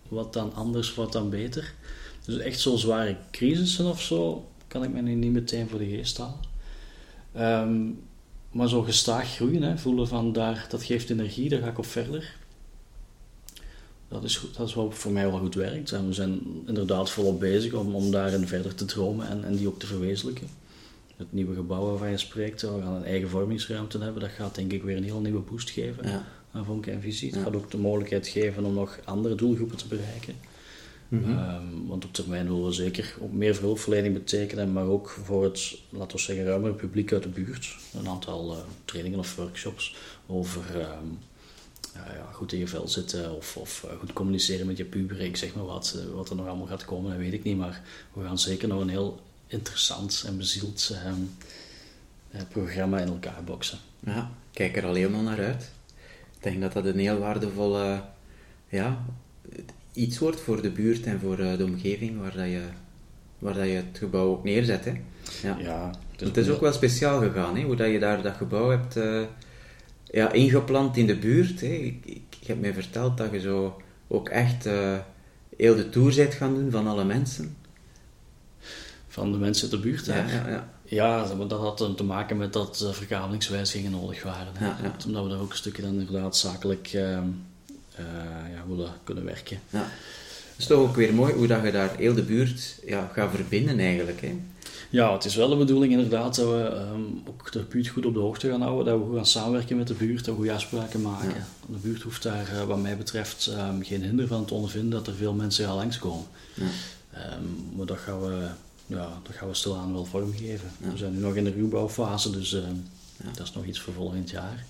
wat 0.07 0.33
dan 0.33 0.53
anders, 0.53 0.95
wat 0.95 1.11
dan 1.11 1.29
beter. 1.29 1.73
Dus 2.25 2.37
echt 2.37 2.59
zo'n 2.59 2.77
zware 2.77 3.17
crisissen 3.31 3.85
of 3.85 4.01
zo, 4.01 4.49
kan 4.67 4.83
ik 4.83 4.89
me 4.89 5.01
nu 5.01 5.13
niet 5.13 5.31
meteen 5.31 5.69
voor 5.69 5.79
de 5.79 5.89
geest 5.89 6.17
halen. 6.17 6.49
Um, 7.37 7.99
maar 8.51 8.69
zo 8.69 8.81
gestaag 8.81 9.35
groeien, 9.35 9.61
hè, 9.61 9.77
voelen 9.77 10.07
van 10.07 10.33
daar, 10.33 10.65
dat 10.69 10.83
geeft 10.83 11.09
energie, 11.09 11.49
daar 11.49 11.61
ga 11.61 11.67
ik 11.67 11.77
op 11.77 11.85
verder. 11.85 12.35
Dat 14.07 14.23
is, 14.23 14.37
goed, 14.37 14.57
dat 14.57 14.67
is 14.67 14.73
wat 14.73 14.95
voor 14.95 15.11
mij 15.11 15.29
wel 15.29 15.39
goed 15.39 15.55
werkt. 15.55 15.89
We 15.89 16.13
zijn 16.13 16.41
inderdaad 16.65 17.09
volop 17.09 17.39
bezig 17.39 17.73
om, 17.73 17.95
om 17.95 18.11
daarin 18.11 18.47
verder 18.47 18.75
te 18.75 18.85
dromen 18.85 19.27
en, 19.27 19.43
en 19.43 19.55
die 19.55 19.67
ook 19.67 19.79
te 19.79 19.85
verwezenlijken. 19.85 20.47
Het 21.21 21.33
nieuwe 21.33 21.55
gebouw 21.55 21.85
waarvan 21.85 22.09
je 22.09 22.17
spreekt, 22.17 22.61
we 22.61 22.67
gaan 22.67 22.93
een 22.93 23.03
eigen 23.03 23.29
vormingsruimte 23.29 23.97
hebben. 23.97 24.21
Dat 24.21 24.31
gaat 24.31 24.55
denk 24.55 24.71
ik 24.71 24.83
weer 24.83 24.97
een 24.97 25.03
heel 25.03 25.19
nieuwe 25.19 25.39
boost 25.39 25.69
geven 25.69 26.07
ja. 26.07 26.25
aan 26.51 26.65
Vonk 26.65 26.85
en 26.85 27.01
Visie. 27.01 27.29
Het 27.29 27.37
Ja. 27.37 27.43
gaat 27.43 27.55
ook 27.55 27.71
de 27.71 27.77
mogelijkheid 27.77 28.27
geven 28.27 28.65
om 28.65 28.73
nog 28.73 28.99
andere 29.03 29.35
doelgroepen 29.35 29.77
te 29.77 29.87
bereiken. 29.87 30.35
Mhm. 31.07 31.29
Um, 31.29 31.87
want 31.87 32.05
op 32.05 32.13
termijn 32.13 32.47
willen 32.47 32.65
we 32.65 32.71
zeker 32.71 33.15
ook 33.19 33.31
meer 33.31 33.59
hulpverlening 33.59 34.13
betekenen, 34.13 34.71
maar 34.73 34.85
ook 34.85 35.09
voor 35.09 35.43
het, 35.43 35.77
laten 35.89 36.15
we 36.15 36.21
zeggen, 36.21 36.45
ruimere 36.45 36.73
publiek 36.73 37.13
uit 37.13 37.23
de 37.23 37.29
buurt. 37.29 37.75
Een 37.93 38.07
aantal 38.07 38.51
uh, 38.51 38.57
trainingen 38.85 39.19
of 39.19 39.35
workshops 39.35 39.95
over 40.27 40.75
um, 40.75 41.19
uh, 41.95 42.15
ja, 42.15 42.29
goed 42.31 42.53
in 42.53 42.59
je 42.59 42.67
vel 42.67 42.87
zitten 42.87 43.35
of, 43.35 43.57
of 43.57 43.85
uh, 43.85 43.99
goed 43.99 44.13
communiceren 44.13 44.67
met 44.67 44.77
je 44.77 44.85
puberen. 44.85 45.25
Ik 45.25 45.37
zeg 45.37 45.55
maar 45.55 45.65
wat, 45.65 45.95
uh, 45.97 46.13
wat 46.15 46.29
er 46.29 46.35
nog 46.35 46.47
allemaal 46.47 46.67
gaat 46.67 46.85
komen, 46.85 47.11
dat 47.11 47.19
weet 47.19 47.33
ik 47.33 47.43
niet, 47.43 47.57
maar 47.57 47.81
we 48.13 48.23
gaan 48.23 48.39
zeker 48.39 48.67
nog 48.67 48.81
een 48.81 48.89
heel 48.89 49.19
interessant 49.51 50.23
en 50.27 50.37
bezield 50.37 50.95
um, 51.05 51.29
programma 52.49 52.99
in 52.99 53.07
elkaar 53.07 53.43
boksen. 53.43 53.77
Ja, 53.99 54.31
kijk 54.53 54.77
er 54.77 54.85
al 54.85 54.93
helemaal 54.93 55.21
naar 55.21 55.39
uit. 55.39 55.71
Ik 56.35 56.43
denk 56.43 56.61
dat 56.61 56.73
dat 56.73 56.85
een 56.85 56.99
heel 56.99 57.17
waardevolle 57.17 58.03
ja, 58.69 59.05
iets 59.93 60.19
wordt 60.19 60.39
voor 60.39 60.61
de 60.61 60.69
buurt 60.69 61.05
en 61.05 61.19
voor 61.19 61.39
uh, 61.39 61.57
de 61.57 61.63
omgeving 61.63 62.19
waar, 62.19 62.35
dat 62.35 62.45
je, 62.45 62.61
waar 63.39 63.53
dat 63.53 63.65
je 63.65 63.71
het 63.71 63.97
gebouw 63.97 64.27
ook 64.27 64.43
neerzet. 64.43 64.85
Hè. 64.85 64.91
Ja. 65.41 65.57
ja 65.59 65.89
het 66.11 66.21
is, 66.21 66.27
het 66.27 66.37
is 66.37 66.49
ook 66.49 66.61
wel 66.61 66.73
speciaal 66.73 67.19
gegaan, 67.19 67.57
hè, 67.57 67.63
hoe 67.63 67.75
dat 67.75 67.91
je 67.91 67.99
daar 67.99 68.21
dat 68.21 68.35
gebouw 68.35 68.69
hebt 68.69 68.97
uh, 68.97 69.21
ja, 70.03 70.31
ingeplant 70.31 70.97
in 70.97 71.07
de 71.07 71.17
buurt. 71.17 71.61
Hè. 71.61 71.67
Ik, 71.67 72.05
ik, 72.05 72.21
ik, 72.41 72.47
heb 72.47 72.59
mij 72.59 72.73
verteld 72.73 73.17
dat 73.17 73.31
je 73.31 73.39
zo 73.39 73.81
ook 74.07 74.29
echt 74.29 74.65
uh, 74.65 74.97
heel 75.57 75.75
de 75.75 75.89
tour 75.89 76.15
bent 76.15 76.33
gaan 76.33 76.55
doen 76.55 76.71
van 76.71 76.87
alle 76.87 77.03
mensen. 77.03 77.55
Van 79.11 79.31
de 79.31 79.37
mensen 79.37 79.63
uit 79.63 79.71
de 79.71 79.87
buurt, 79.89 80.05
ja, 80.05 80.15
ja, 80.15 80.47
ja. 80.47 80.69
Ja, 80.83 81.27
dat 81.47 81.59
had 81.59 81.97
te 81.97 82.03
maken 82.03 82.37
met 82.37 82.53
dat 82.53 82.81
uh, 82.83 82.91
verkavelingswijzigingen 82.91 83.91
nodig 83.91 84.23
waren. 84.23 84.53
Ja, 84.59 84.77
ja. 84.83 84.95
Omdat 85.05 85.23
we 85.23 85.29
daar 85.29 85.39
ook 85.39 85.51
een 85.51 85.57
stukje 85.57 85.81
dan 85.81 85.99
inderdaad 85.99 86.37
zakelijk 86.37 86.93
uh, 86.93 87.01
uh, 87.01 87.17
ja, 88.53 88.63
willen 88.67 88.91
kunnen 89.03 89.25
werken. 89.25 89.59
Ja. 89.69 89.79
Het 90.51 90.57
is 90.57 90.65
toch 90.65 90.79
ook 90.79 90.95
weer 90.95 91.13
mooi 91.13 91.33
hoe 91.33 91.47
dat 91.47 91.63
je 91.63 91.71
daar 91.71 91.95
heel 91.97 92.13
de 92.13 92.23
buurt 92.23 92.79
ja, 92.85 93.11
gaat 93.13 93.31
verbinden 93.35 93.79
eigenlijk. 93.79 94.21
Hè? 94.21 94.39
Ja, 94.89 95.13
het 95.13 95.25
is 95.25 95.35
wel 95.35 95.49
de 95.49 95.55
bedoeling 95.55 95.93
inderdaad 95.93 96.35
dat 96.35 96.47
we 96.47 96.83
um, 96.93 97.21
ook 97.25 97.51
de 97.51 97.59
buurt 97.59 97.87
goed 97.87 98.05
op 98.05 98.13
de 98.13 98.19
hoogte 98.19 98.49
gaan 98.49 98.61
houden, 98.61 98.85
dat 98.85 98.99
we 98.99 99.05
goed 99.05 99.15
gaan 99.15 99.25
samenwerken 99.25 99.77
met 99.77 99.87
de 99.87 99.93
buurt, 99.93 100.25
dat 100.25 100.25
we 100.25 100.33
goede 100.33 100.53
afspraken 100.53 101.01
maken. 101.01 101.29
Ja. 101.29 101.45
De 101.65 101.77
buurt 101.81 102.01
hoeft 102.01 102.23
daar 102.23 102.49
uh, 102.53 102.63
wat 102.63 102.81
mij 102.81 102.97
betreft 102.97 103.47
um, 103.47 103.83
geen 103.83 104.03
hinder 104.03 104.27
van 104.27 104.45
te 104.45 104.53
ondervinden 104.53 104.89
dat 104.89 105.07
er 105.07 105.13
veel 105.13 105.33
mensen 105.33 105.65
gaan 105.65 105.75
langskomen. 105.75 106.25
Ja. 106.53 106.63
Um, 107.35 107.75
maar 107.75 107.85
dat 107.85 107.97
gaan 107.97 108.21
we, 108.21 108.47
ja, 108.97 109.19
dat 109.23 109.35
gaan 109.35 109.47
we 109.47 109.53
stilaan 109.53 109.93
wel 109.93 110.05
vormgeven. 110.05 110.71
We 110.77 110.97
zijn 110.97 111.13
nu 111.13 111.19
nog 111.19 111.35
in 111.35 111.43
de 111.43 111.51
ruwbouwfase, 111.51 112.31
dus 112.31 112.49
dat 113.33 113.39
is 113.47 113.53
nog 113.53 113.65
iets 113.65 113.79
voor 113.79 113.93
volgend 113.93 114.29
jaar. 114.29 114.65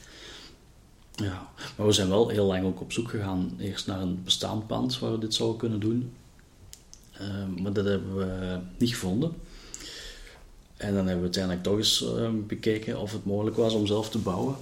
Ja, 1.16 1.50
maar 1.78 1.86
we 1.86 1.92
zijn 1.92 2.10
wel 2.10 2.30
heel 2.30 2.46
lang 2.46 2.66
ook 2.66 2.82
op 2.82 2.92
zoek 2.92 3.10
gegaan. 3.10 3.52
Eerst 3.58 3.88
naar 3.88 4.02
een 4.02 4.24
bestaand 4.24 4.68
pand 4.68 5.00
waar 5.00 5.12
we 5.12 5.18
dit 5.18 5.34
zouden 5.34 5.60
kunnen 5.60 5.80
doen. 5.80 6.12
Uh, 7.22 7.62
maar 7.62 7.74
dat 7.74 7.86
hebben 7.86 8.16
we 8.16 8.60
niet 8.78 8.90
gevonden. 8.90 9.34
En 10.78 10.88
dan 10.88 10.96
hebben 10.96 11.16
we 11.16 11.22
uiteindelijk 11.22 11.64
toch 11.64 11.78
eens 11.78 12.04
uh, 12.04 12.30
bekeken 12.48 13.00
of 13.00 13.12
het 13.12 13.26
mogelijk 13.26 13.56
was 13.56 13.74
om 13.74 13.88
zelf 13.88 14.10
te 14.10 14.18
bouwen. 14.18 14.56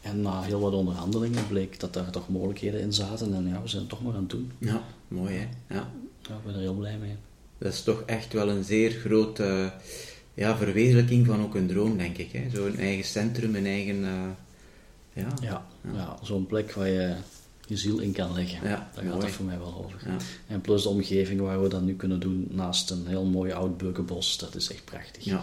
En 0.00 0.22
na 0.22 0.42
heel 0.42 0.60
wat 0.60 0.72
onderhandelingen 0.72 1.46
bleek 1.48 1.80
dat 1.80 1.92
daar 1.92 2.10
toch 2.10 2.28
mogelijkheden 2.28 2.80
in 2.80 2.92
zaten. 2.92 3.34
En 3.34 3.48
ja, 3.48 3.62
we 3.62 3.68
zijn 3.68 3.82
het 3.82 3.90
toch 3.90 4.02
maar 4.02 4.14
aan 4.14 4.20
het 4.20 4.30
doen. 4.30 4.52
Ja, 4.58 4.82
mooi 5.08 5.34
hè. 5.34 5.74
Ja. 5.74 5.90
ja 6.22 6.34
ik 6.34 6.44
ben 6.44 6.54
er 6.54 6.60
heel 6.60 6.74
blij 6.74 6.98
mee. 6.98 7.16
Dat 7.58 7.72
is 7.72 7.82
toch 7.82 8.02
echt 8.06 8.32
wel 8.32 8.48
een 8.48 8.64
zeer 8.64 8.90
grote 8.90 9.72
ja, 10.34 10.56
verwezenlijking 10.56 11.26
van 11.26 11.42
ook 11.42 11.54
een 11.54 11.66
droom, 11.66 11.98
denk 11.98 12.18
ik. 12.18 12.40
Zo'n 12.54 12.76
eigen 12.76 13.04
centrum, 13.04 13.54
een 13.54 13.66
eigen... 13.66 13.96
Uh, 13.96 14.10
ja, 15.12 15.28
ja, 15.42 15.66
ja. 15.82 15.92
ja 15.92 16.18
zo'n 16.22 16.46
plek 16.46 16.72
waar 16.72 16.88
je 16.88 17.14
je 17.66 17.76
ziel 17.76 17.98
in 17.98 18.12
kan 18.12 18.32
leggen. 18.32 18.68
Ja, 18.68 18.90
Daar 18.94 19.04
gaat 19.04 19.22
het 19.22 19.30
voor 19.30 19.44
mij 19.44 19.58
wel 19.58 19.84
over. 19.84 20.00
Ja. 20.06 20.16
En 20.46 20.60
plus 20.60 20.82
de 20.82 20.88
omgeving 20.88 21.40
waar 21.40 21.62
we 21.62 21.68
dat 21.68 21.82
nu 21.82 21.94
kunnen 21.94 22.20
doen, 22.20 22.48
naast 22.50 22.90
een 22.90 23.06
heel 23.06 23.24
mooi 23.24 23.52
oud 23.52 23.76
beukenbos, 23.76 24.38
dat 24.38 24.54
is 24.54 24.70
echt 24.70 24.84
prachtig. 24.84 25.24
Ja. 25.24 25.42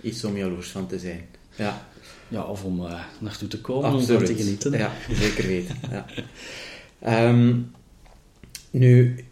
iets 0.00 0.24
om 0.24 0.36
jaloers 0.36 0.70
van 0.70 0.86
te 0.86 0.98
zijn. 0.98 1.26
Ja, 1.56 1.86
ja 2.28 2.42
of 2.42 2.64
om 2.64 2.80
uh, 2.80 3.04
naartoe 3.18 3.48
te 3.48 3.60
komen, 3.60 3.92
om 3.92 4.02
van 4.02 4.24
te 4.24 4.34
genieten. 4.34 4.72
Ja, 4.72 4.92
zeker 5.10 5.46
weten. 5.46 5.76
ja. 5.90 6.06
Ehm, 6.98 7.60
nu, 8.70 9.24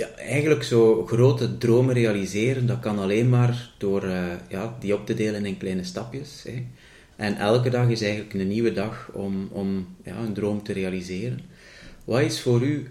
ja, 0.00 0.08
eigenlijk 0.16 0.62
zo 0.62 1.06
grote 1.06 1.58
dromen 1.58 1.94
realiseren, 1.94 2.66
dat 2.66 2.80
kan 2.80 2.98
alleen 2.98 3.28
maar 3.28 3.70
door 3.78 4.04
uh, 4.04 4.32
ja, 4.48 4.76
die 4.80 4.94
op 4.94 5.06
te 5.06 5.14
delen 5.14 5.44
in 5.44 5.58
kleine 5.58 5.84
stapjes. 5.84 6.42
Hè. 6.42 6.66
En 7.16 7.36
elke 7.36 7.70
dag 7.70 7.88
is 7.88 8.02
eigenlijk 8.02 8.34
een 8.34 8.48
nieuwe 8.48 8.72
dag 8.72 9.10
om, 9.12 9.48
om 9.52 9.96
ja, 10.04 10.16
een 10.16 10.32
droom 10.32 10.62
te 10.62 10.72
realiseren. 10.72 11.40
Wat 12.04 12.20
is 12.20 12.40
voor 12.40 12.62
u 12.62 12.88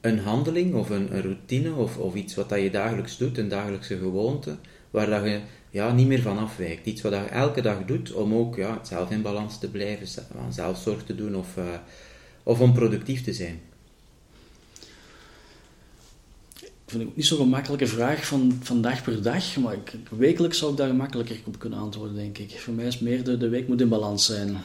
een 0.00 0.18
handeling 0.18 0.74
of 0.74 0.90
een, 0.90 1.20
routine 1.20 1.74
of, 1.74 1.98
of 1.98 2.14
iets 2.14 2.34
wat 2.34 2.48
dat 2.48 2.60
je 2.60 2.70
dagelijks 2.70 3.18
doet, 3.18 3.38
een 3.38 3.48
dagelijkse 3.48 3.98
gewoonte, 3.98 4.56
waar 4.90 5.10
dat 5.10 5.24
je 5.24 5.40
ja, 5.70 5.92
niet 5.92 6.06
meer 6.06 6.22
van 6.22 6.38
afwijkt? 6.38 6.86
Iets 6.86 7.02
wat 7.02 7.12
je 7.12 7.18
elke 7.18 7.62
dag 7.62 7.84
doet 7.84 8.12
om 8.12 8.34
ook 8.34 8.56
ja, 8.56 8.80
zelf 8.82 9.10
in 9.10 9.22
balans 9.22 9.58
te 9.58 9.70
blijven, 9.70 10.24
zelfzorg 10.48 11.04
te 11.04 11.14
doen 11.14 11.36
of, 11.36 11.56
uh, 11.56 11.64
of 12.42 12.60
om 12.60 12.72
productief 12.72 13.24
te 13.24 13.32
zijn. 13.32 13.60
Vind 16.90 17.02
ik 17.02 17.16
niet 17.16 17.26
zo'n 17.26 17.38
gemakkelijke 17.38 17.86
vraag 17.86 18.26
van, 18.26 18.58
van 18.62 18.82
dag 18.82 19.02
per 19.02 19.22
dag, 19.22 19.56
maar 19.56 19.74
ik, 19.74 19.92
wekelijks 20.10 20.58
zou 20.58 20.70
ik 20.70 20.76
daar 20.76 20.88
gemakkelijker 20.88 21.36
op 21.44 21.58
kunnen 21.58 21.78
antwoorden, 21.78 22.16
denk 22.16 22.38
ik. 22.38 22.50
Voor 22.50 22.74
mij 22.74 22.86
is 22.86 22.98
meer 22.98 23.24
de, 23.24 23.36
de 23.36 23.48
week 23.48 23.68
moet 23.68 23.80
in 23.80 23.88
balans 23.88 24.26
zijn. 24.26 24.56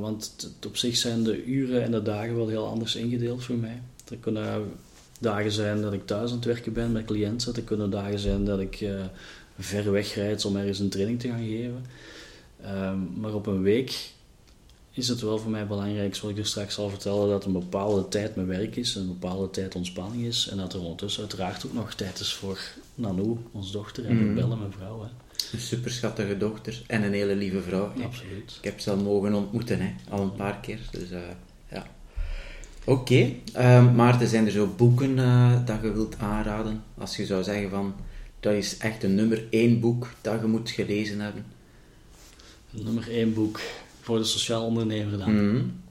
want 0.00 0.50
op 0.66 0.76
zich 0.76 0.96
zijn 0.96 1.22
de 1.22 1.44
uren 1.44 1.82
en 1.82 1.90
de 1.90 2.02
dagen 2.02 2.36
wel 2.36 2.48
heel 2.48 2.66
anders 2.66 2.94
ingedeeld 2.94 3.44
voor 3.44 3.56
mij. 3.56 3.82
Er 4.10 4.16
kunnen 4.16 4.70
dagen 5.20 5.52
zijn 5.52 5.82
dat 5.82 5.92
ik 5.92 6.06
thuis 6.06 6.30
aan 6.30 6.36
het 6.36 6.44
werken 6.44 6.72
ben 6.72 6.92
met 6.92 7.04
cliënten. 7.04 7.54
Er 7.54 7.62
kunnen 7.62 7.90
dagen 7.90 8.18
zijn 8.18 8.44
dat 8.44 8.60
ik 8.60 8.80
uh, 8.80 9.04
ver 9.58 9.92
weg 9.92 10.14
rijd 10.14 10.44
om 10.44 10.56
ergens 10.56 10.78
een 10.78 10.88
training 10.88 11.20
te 11.20 11.28
gaan 11.28 11.46
geven. 11.46 11.84
Ehm, 12.62 12.98
maar 13.20 13.34
op 13.34 13.46
een 13.46 13.62
week 13.62 14.10
is 14.98 15.08
het 15.08 15.20
wel 15.20 15.38
voor 15.38 15.50
mij 15.50 15.66
belangrijk, 15.66 16.14
zoals 16.14 16.34
ik 16.34 16.40
er 16.40 16.46
straks 16.46 16.74
zal 16.74 16.88
vertellen, 16.88 17.28
dat 17.28 17.44
een 17.44 17.52
bepaalde 17.52 18.08
tijd 18.08 18.36
mijn 18.36 18.48
werk 18.48 18.76
is, 18.76 18.94
een 18.94 19.06
bepaalde 19.06 19.50
tijd 19.50 19.74
ontspanning 19.74 20.24
is. 20.24 20.48
En 20.50 20.56
dat 20.56 20.72
er 20.72 20.80
ondertussen 20.80 21.20
uiteraard 21.20 21.66
ook 21.66 21.72
nog 21.72 21.94
tijd 21.94 22.20
is 22.20 22.34
voor 22.34 22.58
Nanou, 22.94 23.36
onze 23.52 23.72
dochter, 23.72 24.06
en 24.06 24.28
mm. 24.28 24.34
Belle, 24.34 24.56
mijn 24.56 24.72
vrouw. 24.72 25.02
Hè. 25.02 25.08
Een 25.52 25.60
super 25.60 25.90
schattige 25.90 26.36
dochter 26.36 26.82
en 26.86 27.02
een 27.02 27.12
hele 27.12 27.36
lieve 27.36 27.62
vrouw. 27.62 27.92
Absoluut. 28.02 28.56
Ik 28.58 28.64
heb 28.64 28.80
ze 28.80 28.90
al 28.90 28.96
mogen 28.96 29.34
ontmoeten, 29.34 29.80
hè, 29.80 29.94
al 30.08 30.22
een 30.22 30.34
paar 30.34 30.60
keer. 30.60 30.78
Dus 30.90 31.10
uh, 31.10 31.18
ja. 31.70 31.86
Oké, 32.84 33.00
okay. 33.00 33.40
uh, 33.56 33.94
Maarten, 33.94 34.28
zijn 34.28 34.46
er 34.46 34.52
zo 34.52 34.74
boeken 34.76 35.16
uh, 35.16 35.66
dat 35.66 35.78
je 35.82 35.92
wilt 35.92 36.18
aanraden? 36.18 36.82
Als 36.98 37.16
je 37.16 37.26
zou 37.26 37.42
zeggen 37.42 37.70
van, 37.70 37.94
dat 38.40 38.52
is 38.52 38.76
echt 38.76 39.02
een 39.02 39.14
nummer 39.14 39.44
één 39.50 39.80
boek 39.80 40.08
dat 40.20 40.40
je 40.40 40.46
moet 40.46 40.70
gelezen 40.70 41.20
hebben. 41.20 41.44
Nummer 42.70 43.10
één 43.10 43.34
boek 43.34 43.60
voor 44.08 44.18
de 44.18 44.24
sociaal 44.24 44.64
ondernemer 44.64 45.18
dan. 45.18 45.50
Mm 45.50 45.82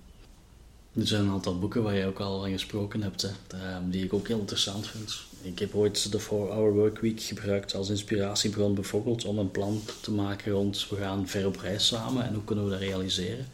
Er 0.94 1.08
zijn 1.08 1.24
een 1.24 1.32
aantal 1.32 1.60
boeken 1.60 1.84
waar 1.84 1.96
je 1.96 2.06
ook 2.06 2.20
al 2.20 2.40
van 2.40 2.52
gesproken 2.52 3.02
hebt, 3.02 3.22
hè, 3.22 3.30
ehm, 3.48 3.90
die 3.90 4.04
ik 4.04 4.14
ook 4.14 4.28
heel 4.28 4.40
interessant 4.40 4.88
vind. 4.88 5.16
Ik 5.42 5.60
heb 5.60 5.76
ooit 5.76 6.12
de 6.12 6.20
4-Hour 6.20 6.74
Workweek 6.74 7.22
gebruikt 7.22 7.76
als 7.76 7.90
inspiratiebron 7.90 8.76
bijvoorbeeld 8.76 9.26
om 9.26 9.38
een 9.38 9.52
plan 9.52 9.82
te 10.02 10.12
maken 10.12 10.52
rond 10.52 10.88
we 10.90 10.96
gaan 10.96 11.28
ver 11.28 11.46
op 11.46 11.58
reis 11.58 11.88
samen 11.88 12.28
en 12.28 12.34
hoe 12.34 12.44
kunnen 12.44 12.66
we 12.66 12.72
dat 12.72 12.80
realiseren. 12.80 13.46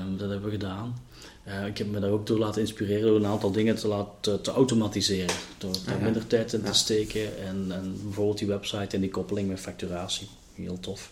Um, 0.00 0.16
dat 0.16 0.30
hebben 0.30 0.48
we 0.50 0.56
gedaan. 0.58 1.02
Uh, 1.48 1.66
ik 1.66 1.78
heb 1.78 1.86
me 1.86 2.00
daar 2.00 2.10
ook 2.10 2.26
door 2.26 2.38
laten 2.38 2.60
inspireren 2.60 3.06
door 3.06 3.16
een 3.16 3.26
aantal 3.26 3.52
dingen 3.52 3.76
te, 3.76 3.88
laten, 3.88 4.42
te 4.42 4.50
automatiseren. 4.50 5.34
Door 5.58 5.74
er 5.86 5.94
ah, 5.94 6.02
minder 6.02 6.26
tijd 6.26 6.52
in 6.52 6.62
te 6.62 6.74
steken 6.74 7.38
en, 7.38 7.66
en 7.68 7.98
bijvoorbeeld 8.02 8.38
die 8.38 8.48
website 8.48 8.94
en 8.94 9.00
die 9.00 9.10
koppeling 9.10 9.48
met 9.48 9.60
facturatie. 9.60 10.28
Heel 10.54 10.80
tof. 10.80 11.10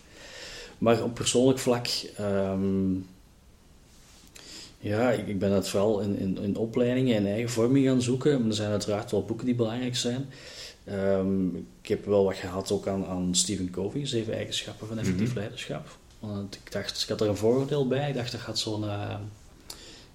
Maar 0.81 1.03
op 1.03 1.13
persoonlijk 1.13 1.59
vlak, 1.59 1.87
ehm, 2.17 2.93
ja, 4.79 5.11
ik, 5.11 5.27
ik, 5.27 5.39
ben 5.39 5.51
het 5.51 5.69
vooral 5.69 5.99
in, 5.99 6.17
in, 6.17 6.37
in 6.37 6.55
opleidingen 6.55 7.15
en 7.15 7.25
eigen 7.25 7.49
vorming 7.49 7.87
gaan 7.87 8.01
zoeken. 8.01 8.47
er 8.47 8.53
zijn 8.53 8.71
uiteraard 8.71 9.11
wel 9.11 9.25
boeken 9.25 9.45
die 9.45 9.55
belangrijk 9.55 9.95
zijn. 9.95 10.29
Ehm, 10.83 11.47
ik 11.81 11.87
heb 11.87 12.05
wel 12.05 12.23
wat 12.23 12.35
gehad 12.35 12.71
ook 12.71 12.87
aan, 12.87 13.05
aan 13.05 13.35
Stephen 13.35 13.69
Covey, 13.69 14.05
Zeven 14.05 14.33
Eigenschappen 14.33 14.87
van 14.87 14.99
Effectief 14.99 15.27
mhm. 15.27 15.37
Leiderschap. 15.37 15.97
Want 16.19 16.55
ik 16.55 16.71
dacht, 16.71 17.01
ik 17.01 17.09
had 17.09 17.21
er 17.21 17.27
een 17.27 17.37
vooroordeel 17.37 17.87
bij. 17.87 18.09
Ik 18.09 18.15
dacht, 18.15 18.31
dat 18.31 18.41
gaat 18.41 18.59
zo'n 18.59 18.83
uh, 18.83 19.15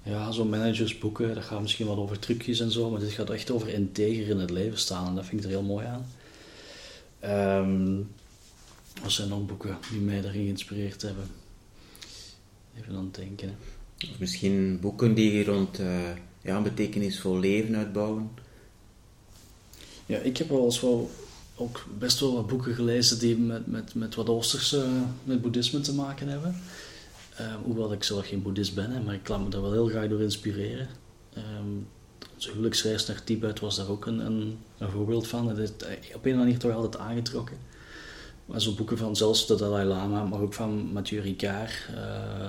ja, 0.03 0.31
zo'n 0.31 0.49
managersboeken, 0.49 1.35
dat 1.35 1.45
gaat 1.45 1.61
misschien 1.61 1.87
wel 1.87 1.97
over 1.97 2.19
trucjes 2.19 2.61
en 2.61 2.71
zo, 2.71 2.91
maar 2.91 3.01
dit 3.01 3.11
gaat 3.11 3.31
echt 3.31 3.51
over 3.51 3.69
integer 3.69 4.29
in 4.29 4.39
het 4.39 4.51
leven 4.51 4.79
staan 4.79 5.07
en 5.07 5.15
dat 5.15 5.25
vind 5.27 5.41
ik 5.41 5.47
er 5.47 5.53
heel 5.53 5.63
mooi 5.63 5.87
aan. 5.87 6.07
Um, 7.63 8.09
wat 9.03 9.13
zijn 9.13 9.29
nog 9.29 9.47
boeken 9.47 9.79
die 9.91 10.01
mij 10.01 10.21
daarin 10.21 10.43
geïnspireerd 10.43 11.03
hebben? 11.03 11.25
Even 12.79 12.97
aan 12.97 13.05
het 13.05 13.15
denken. 13.15 13.57
Of 14.11 14.19
misschien 14.19 14.81
boeken 14.81 15.15
die 15.15 15.45
rond 15.45 15.81
uh, 15.81 16.11
ja, 16.43 16.63
betekenisvol 16.63 17.39
leven 17.39 17.77
uitbouwen? 17.77 18.31
Ja, 20.07 20.19
ik 20.19 20.37
heb 20.37 20.49
wel 20.49 20.65
eens 20.65 20.81
wel 20.81 21.11
ook 21.57 21.87
best 21.99 22.21
wel 22.21 22.35
wat 22.35 22.47
boeken 22.47 22.75
gelezen 22.75 23.19
die 23.19 23.37
met, 23.37 23.67
met, 23.67 23.95
met 23.95 24.15
wat 24.15 24.29
Oosterse, 24.29 24.87
met 25.25 25.43
boeddhisme 25.43 25.81
te 25.81 25.95
maken 25.95 26.29
hebben. 26.29 26.57
Uh, 27.41 27.55
hoewel 27.65 27.93
ik 27.93 28.05
zelf 28.05 28.27
geen 28.27 28.43
boeddhist 28.43 28.75
ben, 28.75 28.91
hè, 28.91 29.01
maar 29.01 29.15
ik 29.15 29.29
laat 29.29 29.43
me 29.43 29.49
daar 29.49 29.63
wel 29.63 29.73
heel 29.73 29.89
graag 29.89 30.09
door 30.09 30.21
inspireren. 30.21 30.89
Um, 31.37 31.87
onze 32.35 32.51
huwelijksreis 32.51 33.07
naar 33.07 33.25
Tibet 33.25 33.61
was 33.61 33.77
daar 33.77 33.89
ook 33.89 34.07
een, 34.07 34.19
een, 34.19 34.59
een 34.79 34.91
voorbeeld 34.91 35.27
van. 35.27 35.49
Het 35.49 35.59
is 35.59 35.87
op 36.15 36.27
een 36.27 36.37
manier 36.37 36.59
toch 36.59 36.73
altijd 36.73 37.03
aangetrokken. 37.03 37.57
Maar 38.47 38.61
zo 38.61 38.75
boeken 38.75 38.99
van 38.99 39.17
zelfs 39.17 39.47
de 39.47 39.55
Dalai 39.57 39.87
Lama, 39.87 40.25
maar 40.25 40.41
ook 40.41 40.55
van 40.55 40.93
Mathieu 40.93 41.21
Ricard. 41.21 41.89
Uh, 41.95 42.49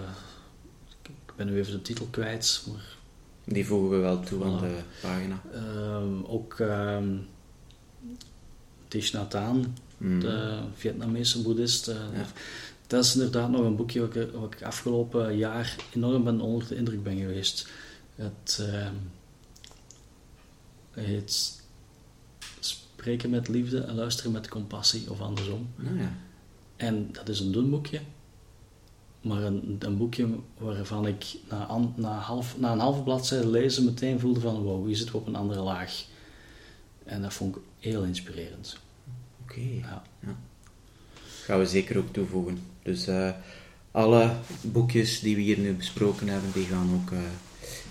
ik 1.04 1.36
ben 1.36 1.48
nu 1.48 1.58
even 1.58 1.72
de 1.72 1.82
titel 1.82 2.08
kwijt. 2.12 2.64
Maar... 2.72 2.96
Die 3.44 3.66
voegen 3.66 3.90
we 3.90 3.98
wel 3.98 4.20
toe 4.20 4.44
aan 4.44 4.60
de 4.60 4.80
pagina. 5.02 5.42
Uh, 5.54 6.32
ook 6.32 6.60
uh, 6.60 6.98
Thich 8.88 9.12
Nhat 9.12 9.34
Hanh, 9.34 9.68
mm. 9.98 10.20
de 10.20 10.60
Vietnamese 10.76 11.42
boeddhist. 11.42 11.88
Uh, 11.88 11.96
ja. 12.14 12.26
Dat 12.88 13.04
is 13.04 13.16
inderdaad 13.16 13.50
nog 13.50 13.62
een 13.62 13.76
boekje 13.76 14.00
wat 14.00 14.16
ik, 14.16 14.32
wat 14.32 14.54
ik 14.54 14.64
afgelopen 14.64 15.38
jaar 15.38 15.76
enorm 15.94 16.24
ben 16.24 16.42
onder 16.42 16.68
de 16.68 16.76
indruk 16.76 17.04
ben 17.04 17.18
geweest. 17.18 17.68
Het 18.16 18.60
ehm, 18.72 18.94
heet 20.92 21.57
spreken 22.98 23.30
met 23.30 23.48
liefde 23.48 23.80
en 23.80 23.96
luisteren 23.96 24.32
met 24.32 24.48
compassie 24.48 25.12
of 25.12 25.22
andersom. 25.22 25.70
Ah, 25.80 26.00
ja. 26.00 26.12
En 26.76 27.10
dat 27.12 27.30
is 27.30 27.40
een 27.40 27.52
dun 27.52 27.70
boekje, 27.70 28.00
maar 29.22 29.44
een, 29.44 29.76
een 29.80 29.98
boekje 29.98 30.28
waarvan 30.58 31.08
ik 31.08 31.26
na, 31.50 31.80
na, 31.96 32.18
half, 32.18 32.58
na 32.58 32.72
een 32.72 32.80
halve 32.80 33.02
bladzijde 33.02 33.48
lezen 33.48 33.86
meteen 33.86 34.20
voelde 34.20 34.40
van 34.40 34.62
wow, 34.62 34.86
hier 34.86 34.96
zitten 34.96 35.16
we 35.16 35.22
op 35.22 35.28
een 35.28 35.36
andere 35.36 35.60
laag. 35.60 36.06
En 37.04 37.22
dat 37.22 37.34
vond 37.34 37.56
ik 37.56 37.62
heel 37.80 38.04
inspirerend. 38.04 38.78
Oké. 39.42 39.60
Ja. 39.60 40.04
ja. 40.20 40.36
Gaan 41.44 41.60
we 41.60 41.66
zeker 41.66 41.98
ook 41.98 42.14
toevoegen. 42.14 42.60
Dus 42.84 43.08
uh, 43.08 43.30
alle 43.92 44.32
boekjes 44.62 45.20
die 45.20 45.36
we 45.36 45.42
hier 45.42 45.60
nu 45.60 45.74
besproken 45.74 46.28
hebben, 46.28 46.52
die 46.54 46.66
gaan 46.66 47.02
ook 47.02 47.12
uh, 47.12 47.20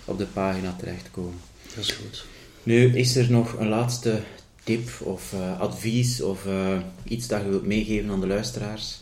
op 0.05 0.17
de 0.17 0.25
pagina 0.25 0.75
terechtkomen. 0.77 1.39
Dat 1.75 1.83
is 1.83 1.91
goed. 1.91 2.25
Nu 2.63 2.97
is 2.97 3.15
er 3.15 3.31
nog 3.31 3.53
een 3.53 3.67
laatste 3.67 4.21
tip 4.67 4.89
of 5.01 5.33
uh, 5.33 5.59
advies 5.59 6.21
of 6.21 6.45
uh, 6.45 6.81
iets 7.03 7.27
dat 7.27 7.41
je 7.41 7.49
wilt 7.49 7.65
meegeven 7.65 8.09
aan 8.09 8.19
de 8.19 8.27
luisteraars? 8.27 8.99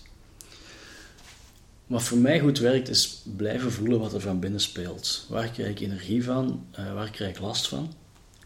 Wat 1.88 2.04
voor 2.04 2.18
mij 2.18 2.40
goed 2.40 2.60
werkt 2.60 2.90
is 2.90 3.22
blijven 3.36 3.72
voelen 3.72 4.00
wat 4.00 4.14
er 4.14 4.22
van 4.22 4.40
binnen 4.40 4.60
speelt. 4.60 5.26
Waar 5.30 5.50
krijg 5.50 5.70
ik 5.70 5.80
energie 5.80 6.24
van? 6.24 6.66
Uh, 6.80 6.94
waar 6.94 7.10
krijg 7.10 7.36
ik 7.36 7.40
last 7.40 7.68
van? 7.68 7.94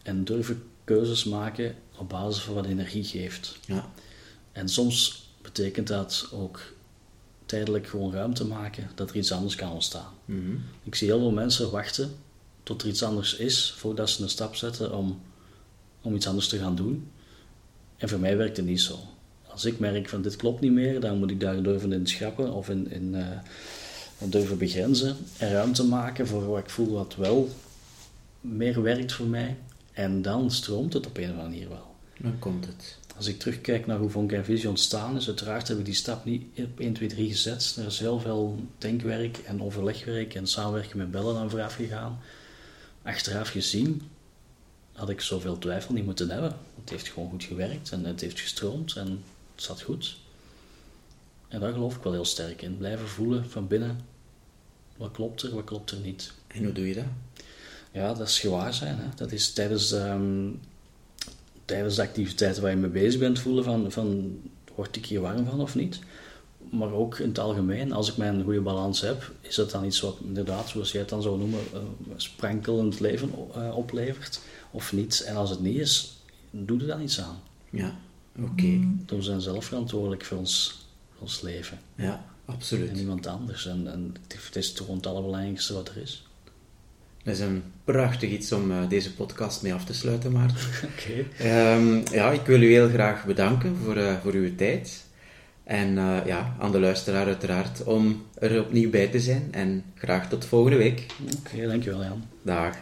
En 0.02 0.24
durven 0.24 0.62
keuzes 0.84 1.24
maken 1.24 1.74
op 1.98 2.08
basis 2.08 2.42
van 2.42 2.54
wat 2.54 2.66
energie 2.66 3.04
geeft. 3.04 3.58
Ja. 3.66 3.90
En 4.52 4.68
soms 4.68 5.28
betekent 5.42 5.86
dat 5.86 6.28
ook 6.32 6.60
tijdelijk 7.46 7.86
gewoon 7.86 8.12
ruimte 8.12 8.46
maken 8.46 8.90
dat 8.94 9.10
er 9.10 9.16
iets 9.16 9.32
anders 9.32 9.54
kan 9.54 9.72
ontstaan. 9.72 10.12
Mm 10.24 10.44
-hmm. 10.44 10.64
Ik 10.82 10.94
zie 10.94 11.08
heel 11.08 11.18
veel 11.18 11.30
mensen 11.30 11.70
wachten 11.70 12.16
tot 12.62 12.82
er 12.82 12.88
iets 12.88 13.02
anders 13.02 13.36
is 13.36 13.74
voordat 13.76 14.10
ze 14.10 14.22
een 14.22 14.28
stap 14.28 14.56
zetten 14.56 14.96
om 14.96 15.20
om 16.02 16.14
iets 16.14 16.26
anders 16.26 16.48
te 16.48 16.58
gaan 16.58 16.76
doen. 16.76 17.08
En 17.96 18.08
voor 18.08 18.18
mij 18.18 18.36
werkt 18.36 18.56
het 18.56 18.66
niet 18.66 18.80
zo. 18.80 18.98
Als 19.46 19.64
ik 19.64 19.78
merk 19.78 20.08
van 20.08 20.22
dit 20.22 20.36
klopt 20.36 20.60
niet 20.60 20.72
meer, 20.72 21.00
dan 21.00 21.18
moet 21.18 21.30
ik 21.30 21.40
daar 21.40 21.62
durven 21.62 21.92
in 21.92 22.06
schrappen 22.06 22.52
of 22.52 22.68
in, 22.68 22.90
in 22.90 23.14
uh, 23.14 24.28
durven 24.30 24.58
begrenzen 24.58 25.16
en 25.38 25.52
ruimte 25.52 25.84
maken 25.84 26.26
voor 26.26 26.46
wat 26.46 26.58
ik 26.58 26.70
voel 26.70 26.92
wat 26.92 27.16
wel 27.16 27.48
meer 28.40 28.82
werkt 28.82 29.12
voor 29.12 29.26
mij. 29.26 29.56
En 29.92 30.22
dan 30.22 30.50
stroomt 30.50 30.92
het 30.92 31.06
op 31.06 31.16
een 31.16 31.22
of 31.22 31.30
andere 31.30 31.48
manier 31.48 31.68
wel. 31.68 31.94
Dan 32.18 32.38
komt 32.38 32.66
het. 32.66 32.98
Als 33.16 33.26
ik 33.26 33.38
terugkijk 33.38 33.86
naar 33.86 33.98
hoe 33.98 34.10
Vonk 34.10 34.32
en 34.32 34.44
Visie 34.44 34.68
ontstaan 34.68 35.16
is, 35.16 35.26
uiteraard 35.26 35.68
heb 35.68 35.78
ik 35.78 35.84
die 35.84 35.94
stap 35.94 36.24
niet 36.24 36.42
op 36.56 36.80
1, 36.80 36.92
2, 36.92 37.08
3 37.08 37.28
gezet. 37.28 37.76
Er 37.78 37.86
is 37.86 37.98
heel 37.98 38.20
veel 38.20 38.58
denkwerk 38.78 39.38
en 39.38 39.62
overlegwerk 39.62 40.34
en 40.34 40.46
samenwerken 40.46 40.98
met 40.98 41.10
bellen 41.10 41.36
aan 41.36 41.50
vooraf 41.50 41.74
gegaan. 41.74 42.18
Achteraf 43.02 43.48
gezien 43.48 44.02
had 45.00 45.08
ik 45.08 45.20
zoveel 45.20 45.58
twijfel 45.58 45.94
niet 45.94 46.04
moeten 46.04 46.30
hebben. 46.30 46.56
Het 46.80 46.90
heeft 46.90 47.08
gewoon 47.08 47.30
goed 47.30 47.44
gewerkt 47.44 47.90
en 47.90 48.04
het 48.04 48.20
heeft 48.20 48.40
gestroomd 48.40 48.96
en 48.96 49.08
het 49.54 49.62
zat 49.64 49.82
goed. 49.82 50.16
En 51.48 51.60
daar 51.60 51.72
geloof 51.72 51.96
ik 51.96 52.02
wel 52.02 52.12
heel 52.12 52.24
sterk 52.24 52.62
in. 52.62 52.76
Blijven 52.76 53.08
voelen 53.08 53.50
van 53.50 53.66
binnen. 53.66 54.00
Wat 54.96 55.10
klopt 55.10 55.42
er, 55.42 55.54
wat 55.54 55.64
klopt 55.64 55.90
er 55.90 55.98
niet. 55.98 56.32
En 56.46 56.64
hoe 56.64 56.72
doe 56.72 56.88
je 56.88 56.94
dat? 56.94 57.04
Ja, 57.92 58.14
dat 58.14 58.28
is 58.28 58.40
gewaar 58.40 58.74
zijn. 58.74 58.96
Hè. 58.98 59.04
Dat 59.16 59.32
is 59.32 59.52
tijdens, 59.52 59.92
ehm, 59.92 60.48
tijdens 61.64 61.94
de 61.96 62.02
activiteiten 62.02 62.62
waar 62.62 62.70
je 62.70 62.76
mee 62.76 62.90
bezig 62.90 63.20
bent 63.20 63.38
voelen 63.38 63.64
van, 63.64 63.92
van 63.92 64.38
word 64.74 64.96
ik 64.96 65.06
hier 65.06 65.20
warm 65.20 65.46
van 65.46 65.60
of 65.60 65.74
niet. 65.74 65.98
Maar 66.70 66.92
ook 66.92 67.18
in 67.18 67.28
het 67.28 67.38
algemeen, 67.38 67.92
als 67.92 68.10
ik 68.10 68.16
mijn 68.16 68.42
goede 68.42 68.60
balans 68.60 69.00
heb, 69.00 69.30
is 69.40 69.54
dat 69.54 69.70
dan 69.70 69.84
iets 69.84 70.00
wat 70.00 70.16
inderdaad, 70.24 70.68
zoals 70.68 70.92
jij 70.92 71.00
het 71.00 71.10
dan 71.10 71.22
zou 71.22 71.38
noemen, 71.38 71.60
uh, 71.74 71.80
sprankelend 72.16 73.00
leven 73.00 73.30
uh, 73.56 73.76
oplevert 73.76 74.40
of 74.70 74.92
niet. 74.92 75.22
En 75.26 75.36
als 75.36 75.50
het 75.50 75.60
niet 75.60 75.78
is, 75.78 76.16
doe 76.50 76.80
er 76.80 76.86
dan 76.86 77.02
iets 77.02 77.20
aan. 77.20 77.40
Ja, 77.70 77.94
oké. 78.42 78.80
We 79.06 79.22
zijn 79.22 79.40
zelf 79.40 79.64
verantwoordelijk 79.64 80.24
voor 80.24 80.38
ons, 80.38 80.84
voor 81.12 81.22
ons 81.22 81.40
leven. 81.40 81.78
Ja, 81.94 82.24
absoluut. 82.44 82.88
En 82.88 82.96
niemand 82.96 83.26
anders. 83.26 83.66
En, 83.66 83.92
en 83.92 84.14
het 84.28 84.56
is 84.56 84.72
toch 84.72 84.86
het 84.86 85.06
allerbelangrijkste 85.06 85.74
wat 85.74 85.88
er 85.88 85.96
is. 85.96 86.24
Dat 87.22 87.34
is 87.34 87.40
een 87.40 87.62
prachtig 87.84 88.30
iets 88.30 88.52
om 88.52 88.70
uh, 88.70 88.88
deze 88.88 89.14
podcast 89.14 89.62
mee 89.62 89.74
af 89.74 89.84
te 89.84 89.94
sluiten, 89.94 90.32
Maarten. 90.32 90.56
Oké. 90.92 91.26
Okay. 91.38 91.76
Um, 91.76 92.02
ja, 92.12 92.30
ik 92.30 92.46
wil 92.46 92.62
u 92.62 92.72
heel 92.72 92.88
graag 92.88 93.24
bedanken 93.24 93.76
voor, 93.84 93.96
uh, 93.96 94.20
voor 94.22 94.32
uw 94.32 94.54
tijd. 94.54 95.04
En 95.70 95.96
uh, 95.96 96.26
ja, 96.26 96.54
aan 96.58 96.72
de 96.72 96.80
luisteraar 96.80 97.26
uiteraard 97.26 97.84
om 97.84 98.22
er 98.34 98.60
opnieuw 98.60 98.90
bij 98.90 99.08
te 99.08 99.20
zijn. 99.20 99.48
En 99.50 99.84
graag 99.94 100.28
tot 100.28 100.44
volgende 100.44 100.76
week. 100.76 101.06
Oké, 101.22 101.32
okay, 101.54 101.66
dankjewel 101.66 102.02
Jan. 102.02 102.24
Dag. 102.42 102.76